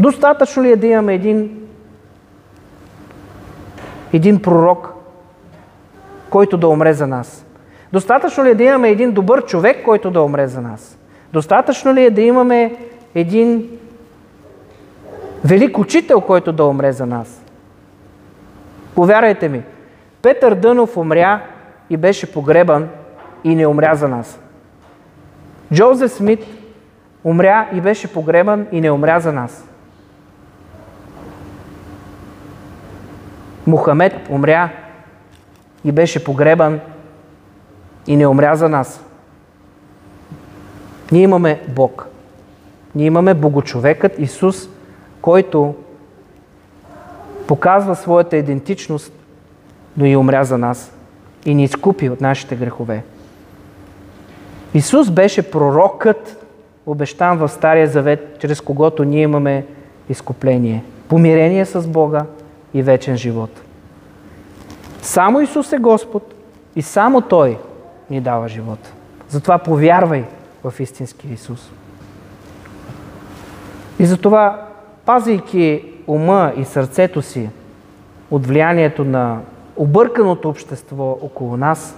Достатъчно 0.00 0.62
ли 0.62 0.72
е 0.72 0.76
да 0.76 0.86
имаме 0.86 1.14
един, 1.14 1.60
един 4.12 4.42
пророк, 4.42 4.94
който 6.30 6.56
да 6.56 6.68
умре 6.68 6.92
за 6.92 7.06
нас? 7.06 7.46
Достатъчно 7.92 8.44
ли 8.44 8.50
е 8.50 8.54
да 8.54 8.64
имаме 8.64 8.88
един 8.88 9.12
добър 9.12 9.44
човек, 9.44 9.84
който 9.84 10.10
да 10.10 10.22
умре 10.22 10.46
за 10.46 10.60
нас? 10.60 10.98
Достатъчно 11.32 11.94
ли 11.94 12.04
е 12.04 12.10
да 12.10 12.20
имаме 12.20 12.76
един 13.14 13.70
велик 15.44 15.78
учител, 15.78 16.20
който 16.20 16.52
да 16.52 16.64
умре 16.64 16.92
за 16.92 17.06
нас? 17.06 17.42
Повярвайте 18.94 19.48
ми, 19.48 19.62
Петър 20.22 20.54
Дънов 20.54 20.96
умря 20.96 21.40
и 21.90 21.96
беше 21.96 22.32
погребан 22.32 22.88
и 23.44 23.54
не 23.54 23.66
умря 23.66 23.94
за 23.94 24.08
нас. 24.08 24.40
Джозеф 25.74 26.12
Смит 26.12 26.44
умря 27.24 27.68
и 27.72 27.80
беше 27.80 28.12
погребан 28.12 28.66
и 28.72 28.80
не 28.80 28.90
умря 28.90 29.20
за 29.20 29.32
нас. 29.32 29.67
Мухамед 33.68 34.12
умря 34.30 34.70
и 35.84 35.92
беше 35.92 36.24
погребан 36.24 36.80
и 38.06 38.16
не 38.16 38.26
умря 38.26 38.54
за 38.54 38.68
нас. 38.68 39.04
Ние 41.12 41.22
имаме 41.22 41.60
Бог. 41.68 42.08
Ние 42.94 43.06
имаме 43.06 43.34
Богочовекът 43.34 44.18
Исус, 44.18 44.68
който 45.20 45.74
показва 47.46 47.96
своята 47.96 48.36
идентичност, 48.36 49.12
но 49.96 50.06
и 50.06 50.16
умря 50.16 50.44
за 50.44 50.58
нас 50.58 50.92
и 51.46 51.54
ни 51.54 51.64
изкупи 51.64 52.10
от 52.10 52.20
нашите 52.20 52.56
грехове. 52.56 53.04
Исус 54.74 55.10
беше 55.10 55.50
пророкът, 55.50 56.46
обещан 56.86 57.38
в 57.38 57.48
Стария 57.48 57.86
Завет, 57.86 58.36
чрез 58.40 58.60
когото 58.60 59.04
ние 59.04 59.22
имаме 59.22 59.66
изкупление, 60.08 60.84
помирение 61.08 61.64
с 61.64 61.88
Бога 61.88 62.24
и 62.74 62.82
вечен 62.82 63.16
живот. 63.16 63.50
Само 65.02 65.40
Исус 65.40 65.72
е 65.72 65.78
Господ 65.78 66.34
и 66.76 66.82
само 66.82 67.20
Той 67.20 67.58
ни 68.10 68.20
дава 68.20 68.48
живот. 68.48 68.92
Затова 69.28 69.58
повярвай 69.58 70.24
в 70.64 70.80
истински 70.80 71.28
Исус. 71.32 71.70
И 73.98 74.06
затова, 74.06 74.66
пазейки 75.04 75.84
ума 76.06 76.52
и 76.56 76.64
сърцето 76.64 77.22
си 77.22 77.48
от 78.30 78.46
влиянието 78.46 79.04
на 79.04 79.40
обърканото 79.76 80.48
общество 80.48 81.18
около 81.22 81.56
нас, 81.56 81.96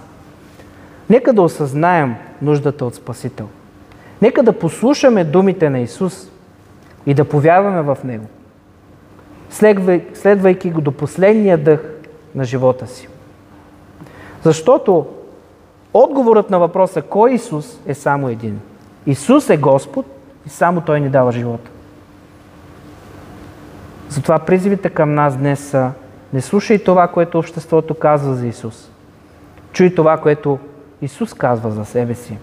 нека 1.09 1.33
да 1.33 1.41
осъзнаем 1.41 2.15
нуждата 2.41 2.85
от 2.85 2.95
Спасител. 2.95 3.47
Нека 4.21 4.43
да 4.43 4.59
послушаме 4.59 5.23
думите 5.23 5.69
на 5.69 5.79
Исус 5.79 6.31
и 7.05 7.13
да 7.13 7.25
повярваме 7.25 7.81
в 7.81 7.97
Него, 8.03 8.25
следвайки 10.13 10.71
го 10.71 10.81
до 10.81 10.91
последния 10.91 11.57
дъх 11.57 11.79
на 12.35 12.43
живота 12.43 12.87
си. 12.87 13.07
Защото 14.43 15.05
отговорът 15.93 16.49
на 16.49 16.59
въпроса 16.59 17.01
кой 17.01 17.33
Исус 17.33 17.79
е 17.85 17.93
само 17.93 18.29
един. 18.29 18.59
Исус 19.05 19.49
е 19.49 19.57
Господ 19.57 20.05
и 20.45 20.49
само 20.49 20.81
Той 20.81 20.99
ни 20.99 21.09
дава 21.09 21.31
живота. 21.31 21.71
Затова 24.09 24.39
призивите 24.39 24.89
към 24.89 25.13
нас 25.13 25.37
днес 25.37 25.59
са 25.59 25.91
не 26.33 26.41
слушай 26.41 26.83
това, 26.83 27.07
което 27.07 27.39
обществото 27.39 27.95
казва 27.95 28.33
за 28.33 28.47
Исус. 28.47 28.89
Чуй 29.73 29.95
това, 29.95 30.17
което 30.17 30.59
Исус 31.01 31.33
казва 31.33 31.71
за 31.71 31.85
себе 31.85 32.15
си. 32.15 32.37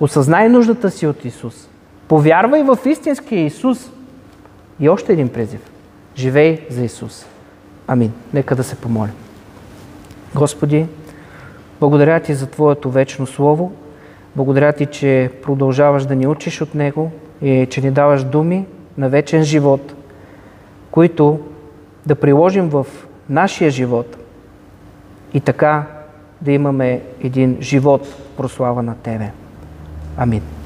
Осъзнай 0.00 0.48
нуждата 0.48 0.90
си 0.90 1.06
от 1.06 1.24
Исус. 1.24 1.68
Повярвай 2.08 2.62
в 2.62 2.78
истинския 2.84 3.44
Исус. 3.44 3.90
И 4.80 4.88
още 4.88 5.12
един 5.12 5.28
призив. 5.28 5.60
Живей 6.18 6.66
за 6.70 6.84
Исус. 6.84 7.26
Амин. 7.86 8.12
Нека 8.34 8.56
да 8.56 8.64
се 8.64 8.76
помолим. 8.76 9.14
Господи, 10.34 10.86
благодаря 11.80 12.20
Ти 12.20 12.34
за 12.34 12.46
Твоето 12.46 12.90
вечно 12.90 13.26
Слово. 13.26 13.72
Благодаря 14.36 14.72
Ти, 14.72 14.86
че 14.86 15.30
продължаваш 15.42 16.04
да 16.04 16.14
ни 16.14 16.26
учиш 16.26 16.60
от 16.60 16.74
Него 16.74 17.10
и 17.42 17.66
че 17.70 17.80
ни 17.80 17.90
даваш 17.90 18.24
думи 18.24 18.66
на 18.98 19.08
вечен 19.08 19.44
живот, 19.44 19.94
които 20.90 21.40
да 22.06 22.14
приложим 22.14 22.68
в 22.68 22.86
нашия 23.28 23.70
живот 23.70 24.16
и 25.34 25.40
така 25.40 25.86
да 26.40 26.52
имаме 26.52 27.02
един 27.20 27.58
живот 27.60 28.16
прослава 28.36 28.82
на 28.82 28.94
Тебе. 28.94 29.30
Амин. 30.16 30.57